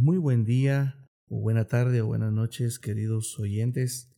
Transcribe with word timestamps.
Muy 0.00 0.16
buen 0.16 0.44
día, 0.44 0.94
o 1.26 1.40
buena 1.40 1.66
tarde, 1.66 2.02
o 2.02 2.06
buenas 2.06 2.32
noches, 2.32 2.78
queridos 2.78 3.36
oyentes. 3.40 4.08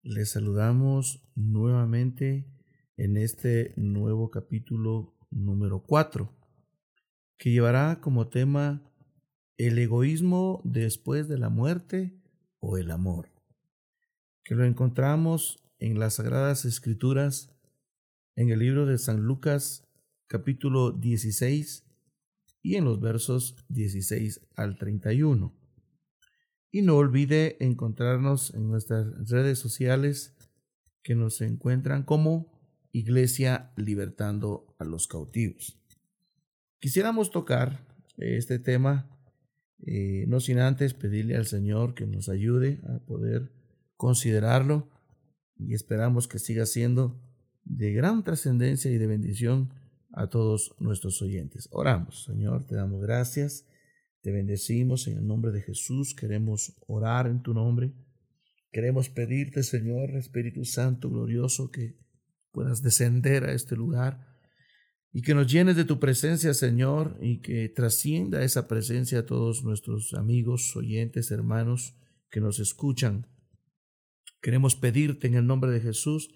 Les 0.00 0.30
saludamos 0.30 1.22
nuevamente 1.34 2.50
en 2.96 3.18
este 3.18 3.74
nuevo 3.76 4.30
capítulo 4.30 5.14
número 5.30 5.82
4, 5.82 6.34
que 7.36 7.50
llevará 7.50 8.00
como 8.00 8.28
tema 8.28 8.90
el 9.58 9.78
egoísmo 9.78 10.62
después 10.64 11.28
de 11.28 11.36
la 11.36 11.50
muerte 11.50 12.18
o 12.58 12.78
el 12.78 12.90
amor, 12.90 13.30
que 14.44 14.54
lo 14.54 14.64
encontramos 14.64 15.62
en 15.78 15.98
las 15.98 16.14
Sagradas 16.14 16.64
Escrituras, 16.64 17.54
en 18.34 18.48
el 18.48 18.60
libro 18.60 18.86
de 18.86 18.96
San 18.96 19.20
Lucas, 19.24 19.86
capítulo 20.26 20.92
16, 20.92 21.87
y 22.62 22.76
en 22.76 22.84
los 22.84 23.00
versos 23.00 23.56
16 23.68 24.40
al 24.56 24.78
31. 24.78 25.54
Y 26.70 26.82
no 26.82 26.96
olvide 26.96 27.56
encontrarnos 27.64 28.52
en 28.54 28.68
nuestras 28.68 29.06
redes 29.28 29.58
sociales 29.58 30.36
que 31.02 31.14
nos 31.14 31.40
encuentran 31.40 32.02
como 32.02 32.52
Iglesia 32.92 33.72
Libertando 33.76 34.74
a 34.78 34.84
los 34.84 35.06
Cautivos. 35.06 35.78
Quisiéramos 36.80 37.30
tocar 37.30 37.86
este 38.16 38.58
tema, 38.58 39.08
eh, 39.86 40.24
no 40.28 40.40
sin 40.40 40.58
antes 40.58 40.94
pedirle 40.94 41.36
al 41.36 41.46
Señor 41.46 41.94
que 41.94 42.06
nos 42.06 42.28
ayude 42.28 42.80
a 42.88 42.98
poder 42.98 43.52
considerarlo 43.96 44.88
y 45.56 45.74
esperamos 45.74 46.28
que 46.28 46.38
siga 46.38 46.66
siendo 46.66 47.20
de 47.64 47.92
gran 47.92 48.22
trascendencia 48.22 48.90
y 48.90 48.98
de 48.98 49.06
bendición 49.06 49.72
a 50.18 50.28
todos 50.28 50.74
nuestros 50.80 51.22
oyentes. 51.22 51.68
Oramos, 51.70 52.24
Señor, 52.24 52.66
te 52.66 52.74
damos 52.74 53.00
gracias, 53.00 53.66
te 54.20 54.32
bendecimos 54.32 55.06
en 55.06 55.18
el 55.18 55.26
nombre 55.26 55.52
de 55.52 55.62
Jesús, 55.62 56.14
queremos 56.14 56.74
orar 56.88 57.28
en 57.28 57.40
tu 57.40 57.54
nombre, 57.54 57.92
queremos 58.72 59.08
pedirte, 59.08 59.62
Señor, 59.62 60.10
Espíritu 60.10 60.64
Santo 60.64 61.08
glorioso, 61.08 61.70
que 61.70 61.96
puedas 62.50 62.82
descender 62.82 63.44
a 63.44 63.52
este 63.52 63.76
lugar 63.76 64.26
y 65.12 65.22
que 65.22 65.34
nos 65.34 65.50
llenes 65.50 65.76
de 65.76 65.84
tu 65.84 66.00
presencia, 66.00 66.52
Señor, 66.52 67.16
y 67.22 67.40
que 67.40 67.68
trascienda 67.68 68.42
esa 68.42 68.66
presencia 68.66 69.20
a 69.20 69.26
todos 69.26 69.62
nuestros 69.62 70.14
amigos, 70.14 70.74
oyentes, 70.74 71.30
hermanos 71.30 71.96
que 72.28 72.40
nos 72.40 72.58
escuchan. 72.58 73.28
Queremos 74.42 74.74
pedirte 74.74 75.28
en 75.28 75.34
el 75.34 75.46
nombre 75.46 75.70
de 75.70 75.80
Jesús, 75.80 76.28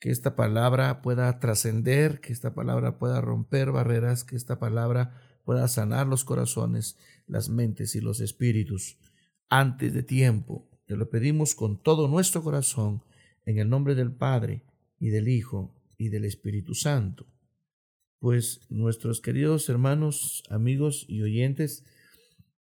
que 0.00 0.10
esta 0.10 0.36
palabra 0.36 1.02
pueda 1.02 1.38
trascender, 1.40 2.20
que 2.20 2.32
esta 2.32 2.54
palabra 2.54 2.98
pueda 2.98 3.20
romper 3.20 3.72
barreras, 3.72 4.24
que 4.24 4.36
esta 4.36 4.58
palabra 4.58 5.20
pueda 5.44 5.66
sanar 5.66 6.06
los 6.06 6.24
corazones, 6.24 6.96
las 7.26 7.48
mentes 7.48 7.94
y 7.96 8.00
los 8.00 8.20
espíritus 8.20 8.98
antes 9.48 9.92
de 9.94 10.02
tiempo. 10.02 10.68
Te 10.86 10.96
lo 10.96 11.10
pedimos 11.10 11.54
con 11.54 11.82
todo 11.82 12.06
nuestro 12.08 12.42
corazón, 12.42 13.02
en 13.44 13.58
el 13.58 13.68
nombre 13.68 13.94
del 13.94 14.12
Padre 14.12 14.62
y 15.00 15.08
del 15.08 15.28
Hijo 15.28 15.74
y 15.96 16.10
del 16.10 16.24
Espíritu 16.24 16.74
Santo. 16.74 17.26
Pues 18.20 18.60
nuestros 18.68 19.20
queridos 19.20 19.68
hermanos, 19.68 20.42
amigos 20.50 21.06
y 21.08 21.22
oyentes, 21.22 21.84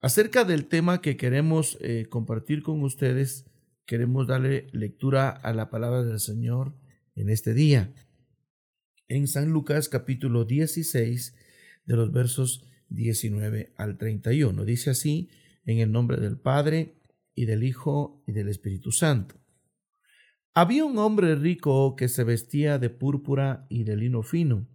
acerca 0.00 0.44
del 0.44 0.66
tema 0.66 1.00
que 1.00 1.16
queremos 1.16 1.78
eh, 1.80 2.06
compartir 2.08 2.62
con 2.62 2.82
ustedes, 2.82 3.46
queremos 3.86 4.26
darle 4.26 4.66
lectura 4.72 5.30
a 5.30 5.52
la 5.52 5.70
palabra 5.70 6.02
del 6.02 6.20
Señor 6.20 6.74
en 7.16 7.30
este 7.30 7.54
día. 7.54 7.92
En 9.08 9.26
San 9.26 9.50
Lucas 9.50 9.88
capítulo 9.88 10.44
16, 10.44 11.34
de 11.86 11.96
los 11.96 12.12
versos 12.12 12.64
19 12.90 13.72
al 13.76 13.98
31. 13.98 14.64
Dice 14.64 14.90
así, 14.90 15.30
en 15.64 15.78
el 15.78 15.90
nombre 15.90 16.18
del 16.18 16.38
Padre, 16.38 16.94
y 17.34 17.44
del 17.44 17.64
Hijo, 17.64 18.22
y 18.26 18.32
del 18.32 18.48
Espíritu 18.48 18.92
Santo. 18.92 19.36
Había 20.54 20.84
un 20.84 20.96
hombre 20.98 21.34
rico 21.34 21.96
que 21.96 22.08
se 22.08 22.24
vestía 22.24 22.78
de 22.78 22.88
púrpura 22.88 23.66
y 23.68 23.84
de 23.84 23.96
lino 23.96 24.22
fino, 24.22 24.66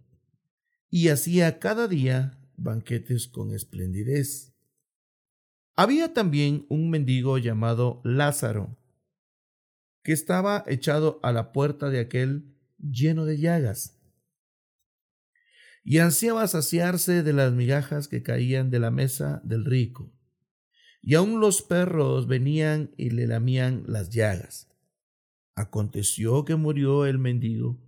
y 0.88 1.08
hacía 1.08 1.58
cada 1.58 1.88
día 1.88 2.38
banquetes 2.56 3.26
con 3.26 3.52
esplendidez. 3.52 4.54
Había 5.74 6.12
también 6.12 6.66
un 6.68 6.90
mendigo 6.90 7.38
llamado 7.38 8.00
Lázaro, 8.04 8.78
que 10.02 10.12
estaba 10.12 10.64
echado 10.66 11.20
a 11.22 11.32
la 11.32 11.52
puerta 11.52 11.90
de 11.90 12.00
aquel 12.00 12.56
lleno 12.78 13.24
de 13.24 13.38
llagas, 13.38 13.98
y 15.84 15.98
ansiaba 15.98 16.46
saciarse 16.46 17.22
de 17.22 17.32
las 17.32 17.52
migajas 17.52 18.08
que 18.08 18.22
caían 18.22 18.70
de 18.70 18.78
la 18.78 18.90
mesa 18.90 19.40
del 19.44 19.64
rico, 19.64 20.12
y 21.00 21.14
aun 21.14 21.40
los 21.40 21.62
perros 21.62 22.26
venían 22.28 22.92
y 22.96 23.10
le 23.10 23.26
lamían 23.26 23.82
las 23.86 24.10
llagas. 24.10 24.68
Aconteció 25.54 26.44
que 26.44 26.54
murió 26.54 27.04
el 27.06 27.18
mendigo, 27.18 27.80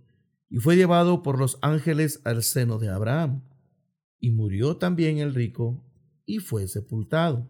y 0.49 0.57
fue 0.57 0.75
llevado 0.75 1.23
por 1.23 1.39
los 1.39 1.57
ángeles 1.61 2.21
al 2.25 2.43
seno 2.43 2.77
de 2.77 2.89
Abraham, 2.89 3.43
y 4.19 4.31
murió 4.31 4.77
también 4.77 5.17
el 5.17 5.33
rico, 5.33 5.83
y 6.25 6.39
fue 6.39 6.67
sepultado. 6.67 7.49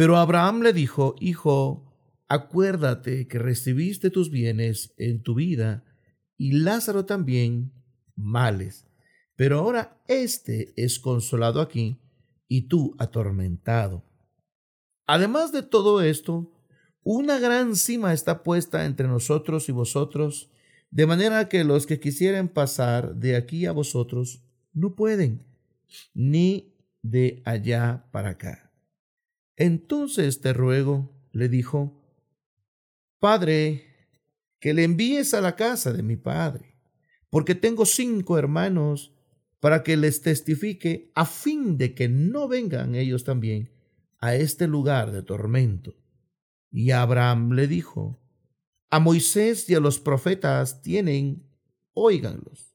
Pero 0.00 0.16
Abraham 0.16 0.62
le 0.62 0.72
dijo, 0.72 1.14
Hijo, 1.20 1.84
acuérdate 2.26 3.28
que 3.28 3.38
recibiste 3.38 4.08
tus 4.08 4.30
bienes 4.30 4.94
en 4.96 5.22
tu 5.22 5.34
vida 5.34 5.84
y 6.38 6.52
Lázaro 6.52 7.04
también 7.04 7.70
males. 8.16 8.86
Pero 9.36 9.58
ahora 9.58 10.00
éste 10.08 10.72
es 10.74 11.00
consolado 11.00 11.60
aquí 11.60 11.98
y 12.48 12.62
tú 12.62 12.96
atormentado. 12.98 14.02
Además 15.06 15.52
de 15.52 15.62
todo 15.62 16.00
esto, 16.00 16.50
una 17.02 17.38
gran 17.38 17.76
cima 17.76 18.14
está 18.14 18.42
puesta 18.42 18.86
entre 18.86 19.06
nosotros 19.06 19.68
y 19.68 19.72
vosotros, 19.72 20.48
de 20.90 21.04
manera 21.04 21.46
que 21.50 21.62
los 21.62 21.86
que 21.86 22.00
quisieren 22.00 22.48
pasar 22.48 23.16
de 23.16 23.36
aquí 23.36 23.66
a 23.66 23.72
vosotros 23.72 24.42
no 24.72 24.94
pueden, 24.94 25.44
ni 26.14 26.72
de 27.02 27.42
allá 27.44 28.06
para 28.12 28.30
acá. 28.30 28.69
Entonces 29.60 30.40
te 30.40 30.54
ruego, 30.54 31.14
le 31.32 31.50
dijo, 31.50 32.02
Padre, 33.18 33.84
que 34.58 34.72
le 34.72 34.84
envíes 34.84 35.34
a 35.34 35.42
la 35.42 35.54
casa 35.54 35.92
de 35.92 36.02
mi 36.02 36.16
padre, 36.16 36.78
porque 37.28 37.54
tengo 37.54 37.84
cinco 37.84 38.38
hermanos, 38.38 39.14
para 39.60 39.82
que 39.82 39.98
les 39.98 40.22
testifique, 40.22 41.12
a 41.14 41.26
fin 41.26 41.76
de 41.76 41.94
que 41.94 42.08
no 42.08 42.48
vengan 42.48 42.94
ellos 42.94 43.24
también 43.24 43.70
a 44.18 44.34
este 44.34 44.66
lugar 44.66 45.12
de 45.12 45.22
tormento. 45.22 45.94
Y 46.70 46.92
Abraham 46.92 47.52
le 47.52 47.66
dijo, 47.66 48.18
A 48.88 48.98
Moisés 48.98 49.68
y 49.68 49.74
a 49.74 49.80
los 49.80 50.00
profetas 50.00 50.80
tienen, 50.80 51.46
óiganlos. 51.92 52.74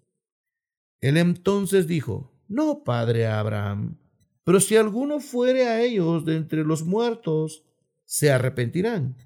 Él 1.01 1.17
entonces 1.17 1.87
dijo, 1.87 2.39
No, 2.47 2.83
padre 2.83 3.25
Abraham, 3.25 3.97
pero 4.45 4.59
si 4.61 4.77
alguno 4.77 5.19
fuere 5.19 5.67
a 5.67 5.81
ellos 5.81 6.23
de 6.23 6.37
entre 6.37 6.63
los 6.63 6.85
muertos, 6.85 7.65
se 8.05 8.31
arrepentirán. 8.31 9.17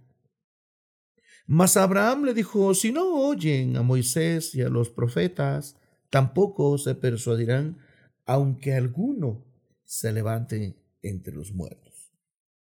Mas 1.45 1.75
Abraham 1.77 2.23
le 2.23 2.33
dijo, 2.33 2.73
si 2.73 2.91
no 2.91 3.27
oyen 3.27 3.75
a 3.75 3.83
Moisés 3.83 4.55
y 4.55 4.61
a 4.61 4.69
los 4.69 4.89
profetas, 4.89 5.75
tampoco 6.09 6.77
se 6.77 6.95
persuadirán, 6.95 7.79
aunque 8.25 8.73
alguno 8.73 9.45
se 9.83 10.13
levante 10.13 10.77
entre 11.01 11.33
los 11.33 11.51
muertos. 11.51 12.13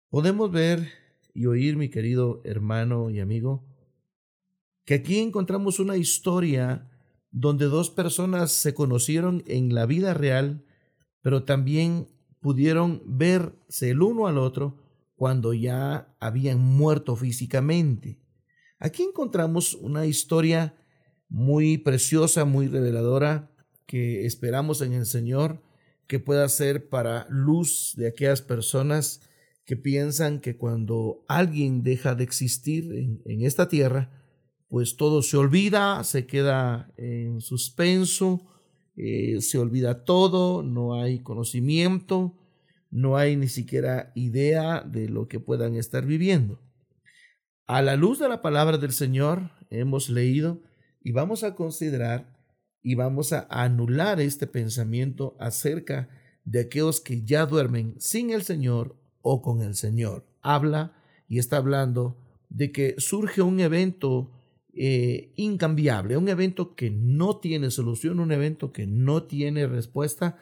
Podemos 0.10 0.52
ver 0.52 0.90
y 1.36 1.46
oír, 1.46 1.78
mi 1.78 1.90
querido 1.90 2.42
hermano 2.44 3.12
y 3.12 3.20
amigo, 3.20 3.64
que 4.86 4.96
aquí 4.96 5.20
encontramos 5.20 5.80
una 5.80 5.98
historia 5.98 6.90
donde 7.30 7.66
dos 7.66 7.92
personas 7.92 8.52
se 8.52 8.74
conocieron 8.74 9.44
en 9.46 9.76
la 9.76 9.86
vida 9.86 10.16
real, 10.16 10.66
pero 11.22 11.44
también 11.44 12.08
pudieron 12.40 13.02
verse 13.06 13.92
el 13.92 14.02
uno 14.02 14.28
al 14.28 14.38
otro 14.38 14.78
cuando 15.16 15.54
ya 15.54 16.16
habían 16.20 16.60
muerto 16.60 17.16
físicamente. 17.16 18.20
Aquí 18.80 19.04
encontramos 19.04 19.74
una 19.74 20.06
historia 20.06 20.76
muy 21.28 21.78
preciosa, 21.78 22.46
muy 22.46 22.68
reveladora, 22.68 23.52
que 23.86 24.26
esperamos 24.26 24.82
en 24.82 24.94
el 24.94 25.06
Señor 25.06 25.62
que 26.08 26.20
pueda 26.20 26.50
ser 26.50 26.90
para 26.90 27.28
luz 27.30 27.94
de 27.96 28.08
aquellas 28.08 28.42
personas 28.42 29.22
que 29.64 29.76
piensan 29.78 30.40
que 30.40 30.58
cuando 30.58 31.24
alguien 31.28 31.84
deja 31.84 32.16
de 32.16 32.24
existir 32.24 32.92
en, 33.26 33.42
esta 33.44 33.68
tierra, 33.68 34.10
pues 34.68 34.96
todo 34.96 35.22
se 35.22 35.38
olvida, 35.38 36.04
se 36.04 36.26
queda 36.26 36.92
en 36.98 37.42
suspenso, 37.42 38.42
eh, 39.02 39.40
se 39.40 39.58
olvida 39.58 40.04
todo, 40.04 40.62
no 40.62 41.02
hay 41.02 41.20
conocimiento, 41.20 42.36
no 42.92 43.16
hay 43.16 43.38
ni 43.38 43.48
siquiera 43.48 44.12
idea 44.14 44.82
de 44.82 45.08
lo 45.08 45.30
que 45.30 45.40
puedan 45.40 45.76
estar 45.76 46.06
viviendo. 46.06 46.60
A 47.66 47.82
la 47.82 47.96
luz 47.96 48.20
de 48.20 48.28
la 48.28 48.42
palabra 48.42 48.78
del 48.78 48.92
Señor 48.92 49.52
hemos 49.70 50.10
leído 50.10 50.62
y 51.02 51.14
vamos 51.14 51.46
a 51.46 51.56
considerar 51.56 52.36
y 52.84 52.96
vamos 52.96 53.32
a 53.32 53.48
anular 53.50 54.20
este 54.20 54.48
pensamiento 54.48 55.38
acerca 55.40 56.10
de 56.44 56.60
aquellos 56.60 57.00
que 57.00 57.24
ya 57.24 57.46
duermen 57.46 57.96
sin 58.00 58.32
el 58.32 58.42
Señor 58.42 58.98
o 59.22 59.42
con 59.42 59.62
el 59.62 59.76
Señor. 59.76 60.26
Habla 60.42 60.92
y 61.30 61.40
está 61.40 61.56
hablando 61.56 62.18
de 62.50 62.74
que 62.74 62.96
surge 62.98 63.42
un 63.42 63.62
evento 63.62 64.30
eh, 64.82 65.34
incambiable, 65.36 66.16
un 66.16 66.30
evento 66.30 66.74
que 66.74 66.90
no 66.90 67.42
tiene 67.42 67.70
solución, 67.70 68.22
un 68.22 68.32
evento 68.32 68.72
que 68.72 68.88
no 68.88 69.24
tiene 69.24 69.68
respuesta 69.68 70.38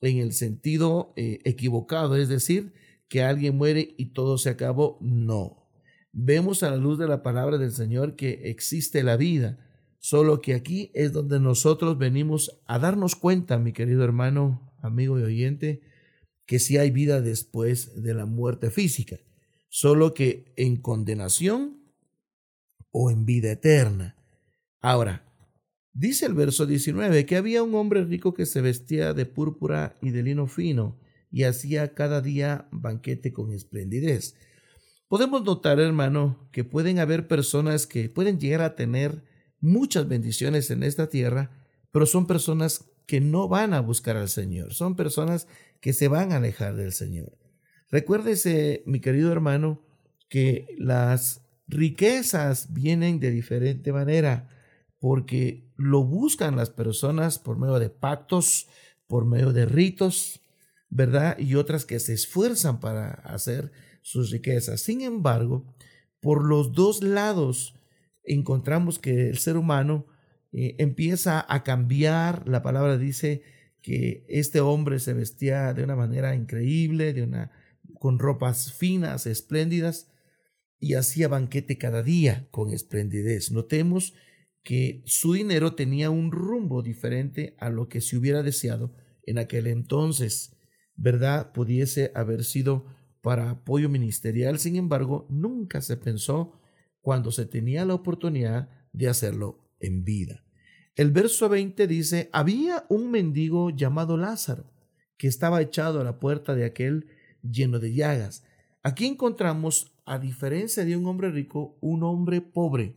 en 0.00 0.18
el 0.18 0.32
sentido 0.32 1.12
eh, 1.14 1.38
equivocado, 1.44 2.16
es 2.16 2.28
decir, 2.28 2.72
que 3.06 3.22
alguien 3.22 3.56
muere 3.56 3.94
y 3.96 4.06
todo 4.06 4.38
se 4.38 4.50
acabó. 4.50 4.98
No. 5.00 5.68
Vemos 6.10 6.64
a 6.64 6.70
la 6.70 6.78
luz 6.78 6.98
de 6.98 7.06
la 7.06 7.22
palabra 7.22 7.58
del 7.58 7.70
Señor 7.70 8.16
que 8.16 8.50
existe 8.50 9.04
la 9.04 9.16
vida, 9.16 9.64
solo 10.00 10.40
que 10.40 10.54
aquí 10.54 10.90
es 10.92 11.12
donde 11.12 11.38
nosotros 11.38 11.96
venimos 11.96 12.60
a 12.66 12.80
darnos 12.80 13.14
cuenta, 13.14 13.56
mi 13.56 13.72
querido 13.72 14.02
hermano, 14.02 14.74
amigo 14.82 15.16
y 15.20 15.22
oyente, 15.22 15.80
que 16.44 16.58
si 16.58 16.76
hay 16.76 16.90
vida 16.90 17.20
después 17.20 18.02
de 18.02 18.14
la 18.14 18.26
muerte 18.26 18.72
física, 18.72 19.20
solo 19.68 20.12
que 20.12 20.52
en 20.56 20.74
condenación 20.74 21.75
o 22.98 23.10
en 23.10 23.26
vida 23.26 23.52
eterna. 23.52 24.16
Ahora, 24.80 25.30
dice 25.92 26.24
el 26.24 26.32
verso 26.32 26.64
19 26.64 27.26
que 27.26 27.36
había 27.36 27.62
un 27.62 27.74
hombre 27.74 28.02
rico 28.04 28.32
que 28.32 28.46
se 28.46 28.62
vestía 28.62 29.12
de 29.12 29.26
púrpura 29.26 29.96
y 30.00 30.10
de 30.10 30.22
lino 30.22 30.46
fino 30.46 30.98
y 31.30 31.42
hacía 31.42 31.92
cada 31.92 32.22
día 32.22 32.68
banquete 32.72 33.34
con 33.34 33.52
esplendidez. 33.52 34.34
Podemos 35.08 35.44
notar, 35.44 35.78
hermano, 35.78 36.48
que 36.52 36.64
pueden 36.64 36.98
haber 36.98 37.28
personas 37.28 37.86
que 37.86 38.08
pueden 38.08 38.40
llegar 38.40 38.62
a 38.62 38.74
tener 38.76 39.22
muchas 39.60 40.08
bendiciones 40.08 40.70
en 40.70 40.82
esta 40.82 41.10
tierra, 41.10 41.50
pero 41.92 42.06
son 42.06 42.26
personas 42.26 42.90
que 43.06 43.20
no 43.20 43.46
van 43.46 43.74
a 43.74 43.80
buscar 43.80 44.16
al 44.16 44.30
Señor, 44.30 44.72
son 44.72 44.96
personas 44.96 45.48
que 45.82 45.92
se 45.92 46.08
van 46.08 46.32
a 46.32 46.36
alejar 46.36 46.76
del 46.76 46.92
Señor. 46.92 47.36
Recuérdese, 47.90 48.82
mi 48.86 49.00
querido 49.00 49.30
hermano, 49.30 49.82
que 50.28 50.66
las 50.78 51.45
riquezas 51.68 52.72
vienen 52.72 53.20
de 53.20 53.30
diferente 53.30 53.92
manera, 53.92 54.48
porque 54.98 55.70
lo 55.76 56.04
buscan 56.04 56.56
las 56.56 56.70
personas 56.70 57.38
por 57.38 57.58
medio 57.58 57.78
de 57.78 57.90
pactos, 57.90 58.68
por 59.06 59.24
medio 59.24 59.52
de 59.52 59.66
ritos, 59.66 60.40
¿verdad? 60.88 61.38
Y 61.38 61.54
otras 61.54 61.84
que 61.84 62.00
se 62.00 62.14
esfuerzan 62.14 62.80
para 62.80 63.10
hacer 63.10 63.72
sus 64.02 64.30
riquezas. 64.30 64.80
Sin 64.80 65.00
embargo, 65.00 65.74
por 66.20 66.44
los 66.44 66.72
dos 66.72 67.02
lados 67.02 67.74
encontramos 68.24 68.98
que 68.98 69.28
el 69.28 69.38
ser 69.38 69.56
humano 69.56 70.06
eh, 70.52 70.76
empieza 70.78 71.44
a 71.48 71.62
cambiar. 71.62 72.48
La 72.48 72.62
palabra 72.62 72.98
dice 72.98 73.42
que 73.82 74.24
este 74.28 74.60
hombre 74.60 74.98
se 74.98 75.12
vestía 75.12 75.72
de 75.74 75.84
una 75.84 75.96
manera 75.96 76.34
increíble, 76.34 77.12
de 77.12 77.22
una, 77.22 77.52
con 77.98 78.18
ropas 78.18 78.72
finas, 78.72 79.26
espléndidas, 79.26 80.10
y 80.78 80.94
hacía 80.94 81.28
banquete 81.28 81.78
cada 81.78 82.02
día 82.02 82.48
con 82.50 82.72
esplendidez. 82.72 83.50
Notemos 83.50 84.14
que 84.62 85.02
su 85.06 85.32
dinero 85.32 85.74
tenía 85.74 86.10
un 86.10 86.32
rumbo 86.32 86.82
diferente 86.82 87.56
a 87.58 87.70
lo 87.70 87.88
que 87.88 88.00
se 88.00 88.16
hubiera 88.16 88.42
deseado 88.42 88.94
en 89.24 89.38
aquel 89.38 89.66
entonces, 89.66 90.56
¿verdad? 90.96 91.52
Pudiese 91.52 92.12
haber 92.14 92.44
sido 92.44 92.86
para 93.20 93.50
apoyo 93.50 93.88
ministerial, 93.88 94.58
sin 94.58 94.76
embargo, 94.76 95.26
nunca 95.30 95.80
se 95.80 95.96
pensó 95.96 96.60
cuando 97.00 97.32
se 97.32 97.46
tenía 97.46 97.84
la 97.84 97.94
oportunidad 97.94 98.68
de 98.92 99.08
hacerlo 99.08 99.68
en 99.80 100.04
vida. 100.04 100.44
El 100.96 101.10
verso 101.10 101.48
20 101.48 101.86
dice, 101.86 102.30
había 102.32 102.86
un 102.88 103.10
mendigo 103.10 103.70
llamado 103.70 104.16
Lázaro, 104.16 104.72
que 105.16 105.28
estaba 105.28 105.60
echado 105.60 106.00
a 106.00 106.04
la 106.04 106.18
puerta 106.18 106.54
de 106.54 106.64
aquel 106.64 107.06
lleno 107.42 107.78
de 107.78 107.94
llagas. 107.94 108.44
Aquí 108.82 109.06
encontramos, 109.06 109.95
a 110.06 110.18
diferencia 110.18 110.84
de 110.84 110.96
un 110.96 111.06
hombre 111.06 111.30
rico, 111.30 111.76
un 111.80 112.04
hombre 112.04 112.40
pobre. 112.40 112.94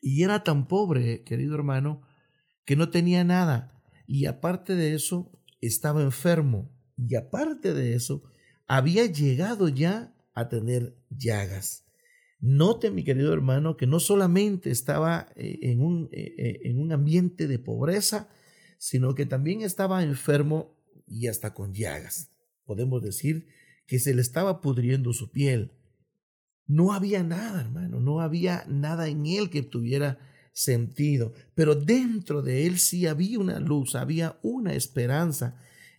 Y 0.00 0.22
era 0.24 0.42
tan 0.42 0.66
pobre, 0.66 1.22
querido 1.22 1.54
hermano, 1.54 2.02
que 2.64 2.76
no 2.76 2.90
tenía 2.90 3.22
nada. 3.24 3.82
Y 4.06 4.26
aparte 4.26 4.74
de 4.74 4.94
eso, 4.94 5.30
estaba 5.60 6.02
enfermo. 6.02 6.70
Y 6.96 7.14
aparte 7.14 7.74
de 7.74 7.94
eso, 7.94 8.24
había 8.66 9.06
llegado 9.06 9.68
ya 9.68 10.14
a 10.34 10.48
tener 10.48 10.96
llagas. 11.10 11.84
Note, 12.40 12.90
mi 12.90 13.04
querido 13.04 13.32
hermano, 13.32 13.76
que 13.76 13.86
no 13.86 14.00
solamente 14.00 14.70
estaba 14.70 15.28
eh, 15.36 15.58
en 15.62 15.80
un, 15.80 16.08
eh, 16.10 16.34
eh, 16.38 16.60
en 16.64 16.80
un 16.80 16.90
ambiente 16.90 17.46
de 17.46 17.58
pobreza, 17.58 18.28
sino 18.78 19.14
que 19.14 19.26
también 19.26 19.60
estaba 19.60 20.02
enfermo 20.02 20.74
y 21.06 21.28
hasta 21.28 21.54
con 21.54 21.74
llagas. 21.74 22.32
Podemos 22.64 23.02
decir 23.02 23.46
que 23.86 23.98
se 23.98 24.14
le 24.14 24.22
estaba 24.22 24.60
pudriendo 24.60 25.12
su 25.12 25.30
piel. 25.30 25.72
No 26.66 26.92
había 26.92 27.22
nada, 27.22 27.60
hermano, 27.60 28.00
no 28.00 28.20
había 28.20 28.64
nada 28.68 29.08
en 29.08 29.26
él 29.26 29.50
que 29.50 29.62
tuviera 29.62 30.18
sentido, 30.52 31.32
pero 31.54 31.74
dentro 31.74 32.42
de 32.42 32.66
él 32.66 32.78
sí 32.78 33.06
había 33.06 33.38
una 33.38 33.58
luz, 33.58 33.94
había 33.94 34.38
una 34.42 34.74
esperanza. 34.74 35.56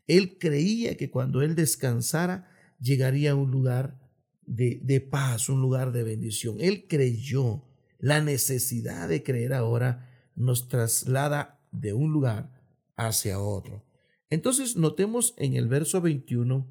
Él 0.07 0.37
creía 0.37 0.95
que 0.97 1.09
cuando 1.09 1.41
él 1.41 1.55
descansara 1.55 2.49
llegaría 2.79 3.31
a 3.31 3.35
un 3.35 3.51
lugar 3.51 3.99
de, 4.45 5.07
paz, 5.09 5.49
un 5.49 5.61
lugar 5.61 5.91
de 5.91 6.03
bendición. 6.03 6.57
Él 6.59 6.85
creyó. 6.87 7.65
La 7.99 8.21
necesidad 8.21 9.07
de 9.07 9.23
creer 9.23 9.53
ahora 9.53 10.09
nos 10.35 10.67
traslada 10.67 11.61
de 11.71 11.93
un 11.93 12.11
lugar 12.11 12.51
hacia 12.97 13.39
otro. 13.39 13.85
Entonces, 14.29 14.75
notemos 14.75 15.33
en 15.37 15.53
el 15.53 15.69
verso 15.69 16.01
21, 16.01 16.69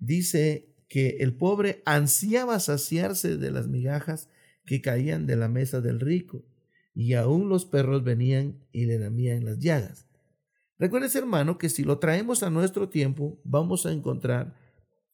dice 0.00 0.71
que 0.92 1.16
el 1.20 1.34
pobre 1.34 1.80
ansiaba 1.86 2.60
saciarse 2.60 3.38
de 3.38 3.50
las 3.50 3.66
migajas 3.66 4.28
que 4.66 4.82
caían 4.82 5.26
de 5.26 5.36
la 5.36 5.48
mesa 5.48 5.80
del 5.80 6.00
rico, 6.00 6.44
y 6.92 7.14
aún 7.14 7.48
los 7.48 7.64
perros 7.64 8.04
venían 8.04 8.66
y 8.72 8.84
le 8.84 8.98
lamían 8.98 9.46
las 9.46 9.58
llagas. 9.58 10.06
Recuerdes, 10.78 11.16
hermano, 11.16 11.56
que 11.56 11.70
si 11.70 11.82
lo 11.82 11.98
traemos 11.98 12.42
a 12.42 12.50
nuestro 12.50 12.90
tiempo, 12.90 13.40
vamos 13.42 13.86
a 13.86 13.92
encontrar 13.92 14.54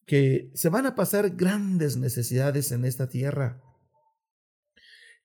que 0.05 0.51
se 0.53 0.67
van 0.67 0.85
a 0.85 0.95
pasar 0.95 1.37
grandes 1.37 1.95
necesidades 1.95 2.73
en 2.73 2.83
esta 2.83 3.07
tierra. 3.07 3.63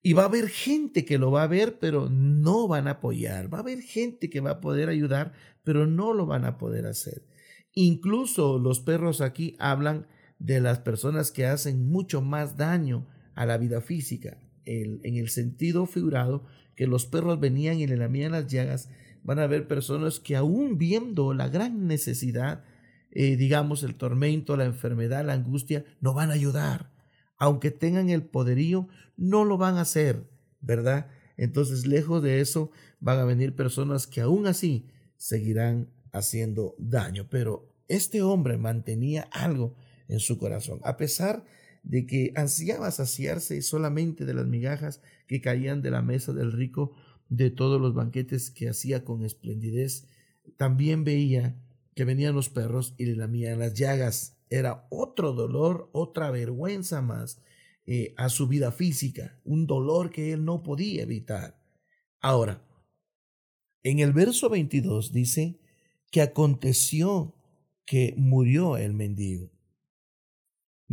Y 0.02 0.12
va 0.12 0.22
a 0.22 0.26
haber 0.26 0.48
gente 0.48 1.04
que 1.04 1.18
lo 1.18 1.32
va 1.32 1.42
a 1.42 1.48
ver, 1.48 1.80
pero 1.80 2.08
no 2.08 2.68
van 2.68 2.86
a 2.86 2.92
apoyar. 2.92 3.52
Va 3.52 3.58
a 3.58 3.62
haber 3.62 3.80
gente 3.80 4.30
que 4.30 4.38
va 4.38 4.50
a 4.52 4.60
poder 4.60 4.88
ayudar, 4.88 5.32
pero 5.64 5.88
no 5.88 6.12
lo 6.12 6.26
van 6.26 6.44
a 6.44 6.58
poder 6.58 6.86
hacer. 6.86 7.26
Incluso 7.72 8.60
los 8.60 8.78
perros 8.78 9.20
aquí 9.20 9.56
hablan 9.58 10.06
de 10.38 10.60
las 10.60 10.80
personas 10.80 11.30
que 11.30 11.46
hacen 11.46 11.86
mucho 11.88 12.22
más 12.22 12.56
daño 12.56 13.06
a 13.34 13.46
la 13.46 13.58
vida 13.58 13.80
física. 13.80 14.38
en 14.66 15.16
el 15.16 15.28
sentido 15.28 15.84
figurado, 15.84 16.46
que 16.74 16.86
los 16.86 17.04
perros 17.04 17.38
venían 17.38 17.78
y 17.78 17.86
le 17.86 17.98
lamían 17.98 18.32
las 18.32 18.46
llagas, 18.46 18.88
van 19.24 19.38
a 19.38 19.44
haber 19.44 19.66
personas 19.66 20.20
que 20.20 20.36
aún 20.36 20.78
viendo 20.78 21.34
la 21.34 21.48
gran 21.48 21.86
necesidad, 21.86 22.64
eh, 23.10 23.36
digamos, 23.36 23.82
el 23.82 23.94
tormento, 23.94 24.56
la 24.56 24.66
enfermedad, 24.66 25.24
la 25.24 25.32
angustia, 25.32 25.84
no 26.00 26.14
van 26.14 26.30
a 26.30 26.34
ayudar. 26.34 26.92
Aunque 27.38 27.70
tengan 27.70 28.10
el 28.10 28.22
poderío, 28.22 28.88
no 29.16 29.44
lo 29.44 29.56
van 29.56 29.76
a 29.76 29.82
hacer, 29.82 30.28
¿verdad? 30.60 31.08
Entonces, 31.36 31.86
lejos 31.86 32.22
de 32.22 32.40
eso, 32.40 32.70
van 33.00 33.18
a 33.18 33.24
venir 33.24 33.56
personas 33.56 34.06
que 34.06 34.20
aún 34.20 34.46
así 34.46 34.90
seguirán 35.16 35.90
haciendo 36.12 36.74
daño. 36.78 37.26
Pero 37.30 37.74
este 37.88 38.22
hombre 38.22 38.58
mantenía 38.58 39.28
algo 39.32 39.76
en 40.08 40.20
su 40.20 40.38
corazón, 40.38 40.80
a 40.84 40.96
pesar 40.96 41.44
de 41.82 42.06
que 42.06 42.32
ansiaba 42.34 42.90
saciarse 42.90 43.60
solamente 43.62 44.24
de 44.24 44.34
las 44.34 44.46
migajas 44.46 45.02
que 45.26 45.40
caían 45.40 45.82
de 45.82 45.90
la 45.90 46.02
mesa 46.02 46.32
del 46.32 46.52
rico, 46.52 46.94
de 47.28 47.50
todos 47.50 47.80
los 47.80 47.94
banquetes 47.94 48.50
que 48.50 48.68
hacía 48.68 49.04
con 49.04 49.24
esplendidez, 49.24 50.06
también 50.56 51.04
veía 51.04 51.56
que 51.94 52.04
venían 52.04 52.34
los 52.34 52.48
perros 52.48 52.94
y 52.98 53.06
le 53.06 53.16
lamían 53.16 53.58
las 53.58 53.74
llagas. 53.74 54.36
Era 54.50 54.86
otro 54.90 55.32
dolor, 55.32 55.88
otra 55.92 56.30
vergüenza 56.30 57.02
más 57.02 57.40
eh, 57.86 58.14
a 58.16 58.28
su 58.28 58.48
vida 58.48 58.72
física, 58.72 59.38
un 59.44 59.66
dolor 59.66 60.10
que 60.10 60.32
él 60.32 60.44
no 60.44 60.62
podía 60.62 61.02
evitar. 61.02 61.58
Ahora, 62.20 62.62
en 63.82 63.98
el 63.98 64.12
verso 64.12 64.48
22 64.48 65.12
dice 65.12 65.58
que 66.10 66.22
aconteció 66.22 67.34
que 67.84 68.14
murió 68.16 68.76
el 68.76 68.94
mendigo. 68.94 69.53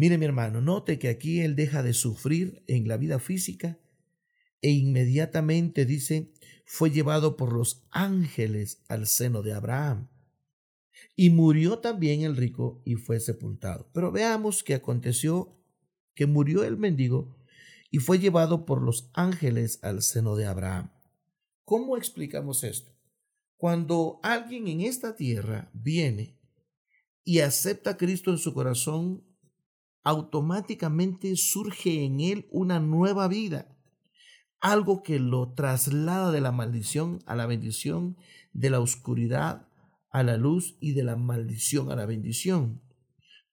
Mire 0.01 0.17
mi 0.17 0.25
hermano, 0.25 0.61
note 0.61 0.97
que 0.97 1.09
aquí 1.09 1.41
él 1.41 1.55
deja 1.55 1.83
de 1.83 1.93
sufrir 1.93 2.63
en 2.65 2.87
la 2.87 2.97
vida 2.97 3.19
física 3.19 3.77
e 4.59 4.71
inmediatamente 4.71 5.85
dice, 5.85 6.33
fue 6.65 6.89
llevado 6.89 7.37
por 7.37 7.53
los 7.53 7.83
ángeles 7.91 8.81
al 8.87 9.05
seno 9.05 9.43
de 9.43 9.53
Abraham. 9.53 10.09
Y 11.15 11.29
murió 11.29 11.77
también 11.77 12.23
el 12.23 12.35
rico 12.35 12.81
y 12.83 12.95
fue 12.95 13.19
sepultado. 13.19 13.91
Pero 13.93 14.11
veamos 14.11 14.63
que 14.63 14.73
aconteció 14.73 15.55
que 16.15 16.25
murió 16.25 16.63
el 16.63 16.77
mendigo 16.77 17.37
y 17.91 17.99
fue 17.99 18.17
llevado 18.17 18.65
por 18.65 18.81
los 18.81 19.11
ángeles 19.13 19.77
al 19.83 20.01
seno 20.01 20.35
de 20.35 20.47
Abraham. 20.47 20.89
¿Cómo 21.63 21.95
explicamos 21.95 22.63
esto? 22.63 22.91
Cuando 23.55 24.19
alguien 24.23 24.67
en 24.67 24.81
esta 24.81 25.15
tierra 25.15 25.69
viene 25.75 26.39
y 27.23 27.41
acepta 27.41 27.91
a 27.91 27.97
Cristo 27.97 28.31
en 28.31 28.39
su 28.39 28.55
corazón, 28.55 29.29
automáticamente 30.03 31.35
surge 31.35 32.03
en 32.03 32.19
él 32.19 32.47
una 32.51 32.79
nueva 32.79 33.27
vida, 33.27 33.67
algo 34.59 35.03
que 35.03 35.19
lo 35.19 35.53
traslada 35.53 36.31
de 36.31 36.41
la 36.41 36.51
maldición 36.51 37.19
a 37.25 37.35
la 37.35 37.45
bendición, 37.45 38.17
de 38.53 38.69
la 38.69 38.79
oscuridad 38.79 39.67
a 40.11 40.23
la 40.23 40.37
luz 40.37 40.75
y 40.79 40.93
de 40.93 41.03
la 41.03 41.15
maldición 41.15 41.91
a 41.91 41.95
la 41.95 42.05
bendición. 42.05 42.81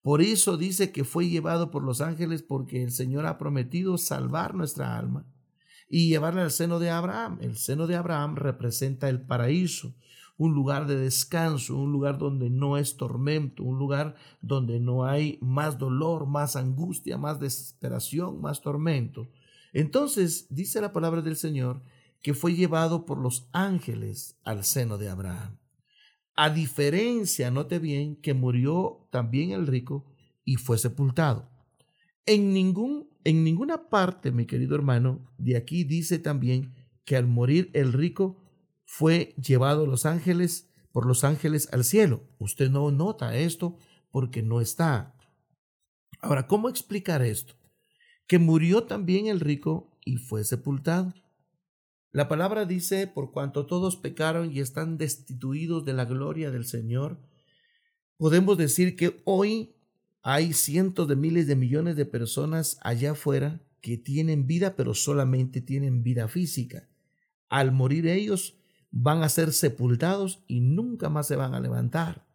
Por 0.02 0.23
eso 0.23 0.57
dice 0.57 0.90
que 0.93 1.05
fue 1.05 1.28
llevado 1.28 1.71
por 1.71 1.85
los 1.85 2.00
ángeles 2.00 2.43
porque 2.43 2.83
el 2.83 2.93
Señor 2.93 3.26
ha 3.26 3.38
prometido 3.38 3.99
salvar 3.99 4.55
nuestra 4.55 4.97
alma 4.97 5.26
y 5.88 6.09
llevarla 6.09 6.43
al 6.43 6.50
seno 6.50 6.78
de 6.78 6.90
Abraham. 6.90 7.38
El 7.40 7.57
seno 7.57 7.87
de 7.87 7.97
Abraham 7.97 8.37
representa 8.37 9.09
el 9.09 9.21
paraíso, 9.23 9.95
un 10.38 10.54
lugar 10.54 10.87
de 10.87 10.97
descanso, 10.97 11.76
un 11.76 11.92
lugar 11.92 12.16
donde 12.16 12.49
no 12.49 12.78
es 12.78 12.97
tormento, 12.97 13.64
un 13.64 13.78
lugar 13.78 14.14
donde 14.40 14.78
no 14.78 15.04
hay 15.04 15.37
más 15.42 15.78
dolor, 15.78 16.26
más 16.26 16.54
angustia, 16.54 17.18
más 17.18 17.40
desesperación, 17.40 18.40
más 18.40 18.62
tormento. 18.62 19.28
Entonces 19.73 20.47
dice 20.49 20.80
la 20.80 20.92
palabra 20.92 21.21
del 21.21 21.37
Señor 21.37 21.83
que 22.23 22.35
fue 22.35 22.54
llevado 22.54 23.04
por 23.04 23.18
los 23.18 23.49
ángeles 23.52 24.38
al 24.45 24.64
seno 24.64 24.97
de 24.97 25.09
Abraham. 25.09 25.59
A 26.37 26.50
diferencia, 26.50 27.50
note 27.50 27.80
bien, 27.80 28.16
que 28.16 28.33
murió 28.33 29.09
también 29.11 29.50
el 29.50 29.66
rico 29.66 30.07
y 30.45 30.54
fue 30.54 30.78
sepultado. 30.78 31.50
En, 32.26 32.52
ningún, 32.52 33.09
en 33.25 33.42
ninguna 33.42 33.88
parte, 33.88 34.30
mi 34.30 34.47
querido 34.47 34.76
hermano, 34.76 35.28
de 35.37 35.57
aquí 35.57 35.83
dice 35.83 36.21
también 36.21 36.75
que 37.04 37.16
al 37.16 37.26
morir 37.26 37.71
el 37.73 37.92
rico 37.92 38.37
fue 38.90 39.35
llevado 39.37 39.87
los 39.87 40.07
ángeles 40.07 40.71
por 40.92 41.04
los 41.04 41.23
ángeles 41.23 41.68
al 41.73 41.85
cielo. 41.85 42.26
Usted 42.38 42.71
no 42.71 42.90
nota 42.90 43.37
esto 43.37 43.76
porque 44.11 44.42
no 44.42 44.62
está. 44.62 45.14
Ahora, 46.23 46.47
¿cómo 46.47 46.71
explicar 46.71 47.21
esto? 47.21 47.54
Que 48.26 48.38
murió 48.38 48.85
también 48.85 49.26
el 49.26 49.40
rico 49.40 49.95
y 50.07 50.16
fue 50.16 50.42
sepultado. 50.42 51.12
La 52.12 52.28
palabra 52.28 52.64
dice, 52.64 53.07
por 53.07 53.30
cuanto 53.30 53.66
todos 53.66 53.97
pecaron 53.97 54.50
y 54.50 54.61
están 54.61 54.97
destituidos 54.97 55.85
de 55.85 55.92
la 55.92 56.07
gloria 56.07 56.50
del 56.50 56.64
Señor, 56.64 57.21
podemos 58.16 58.57
decir 58.57 58.97
que 58.97 59.21
hoy 59.26 59.76
hay 60.23 60.54
cientos 60.54 61.07
de 61.09 61.14
miles 61.14 61.47
de 61.47 61.57
millones 61.57 61.95
de 61.95 62.07
personas 62.07 62.78
allá 62.80 63.11
afuera 63.11 63.61
que 63.83 63.99
tienen 63.99 64.47
vida, 64.47 64.76
pero 64.76 64.95
solamente 64.95 65.61
tienen 65.61 66.02
vida 66.02 66.26
física. 66.26 66.88
Al 67.50 67.71
morir 67.71 68.07
ellos, 68.07 68.58
van 68.90 69.23
a 69.23 69.28
ser 69.28 69.52
sepultados 69.52 70.45
y 70.47 70.61
nunca 70.61 71.09
más 71.09 71.26
se 71.26 71.37
van 71.37 71.54
a 71.54 71.61
levantar. 71.61 72.26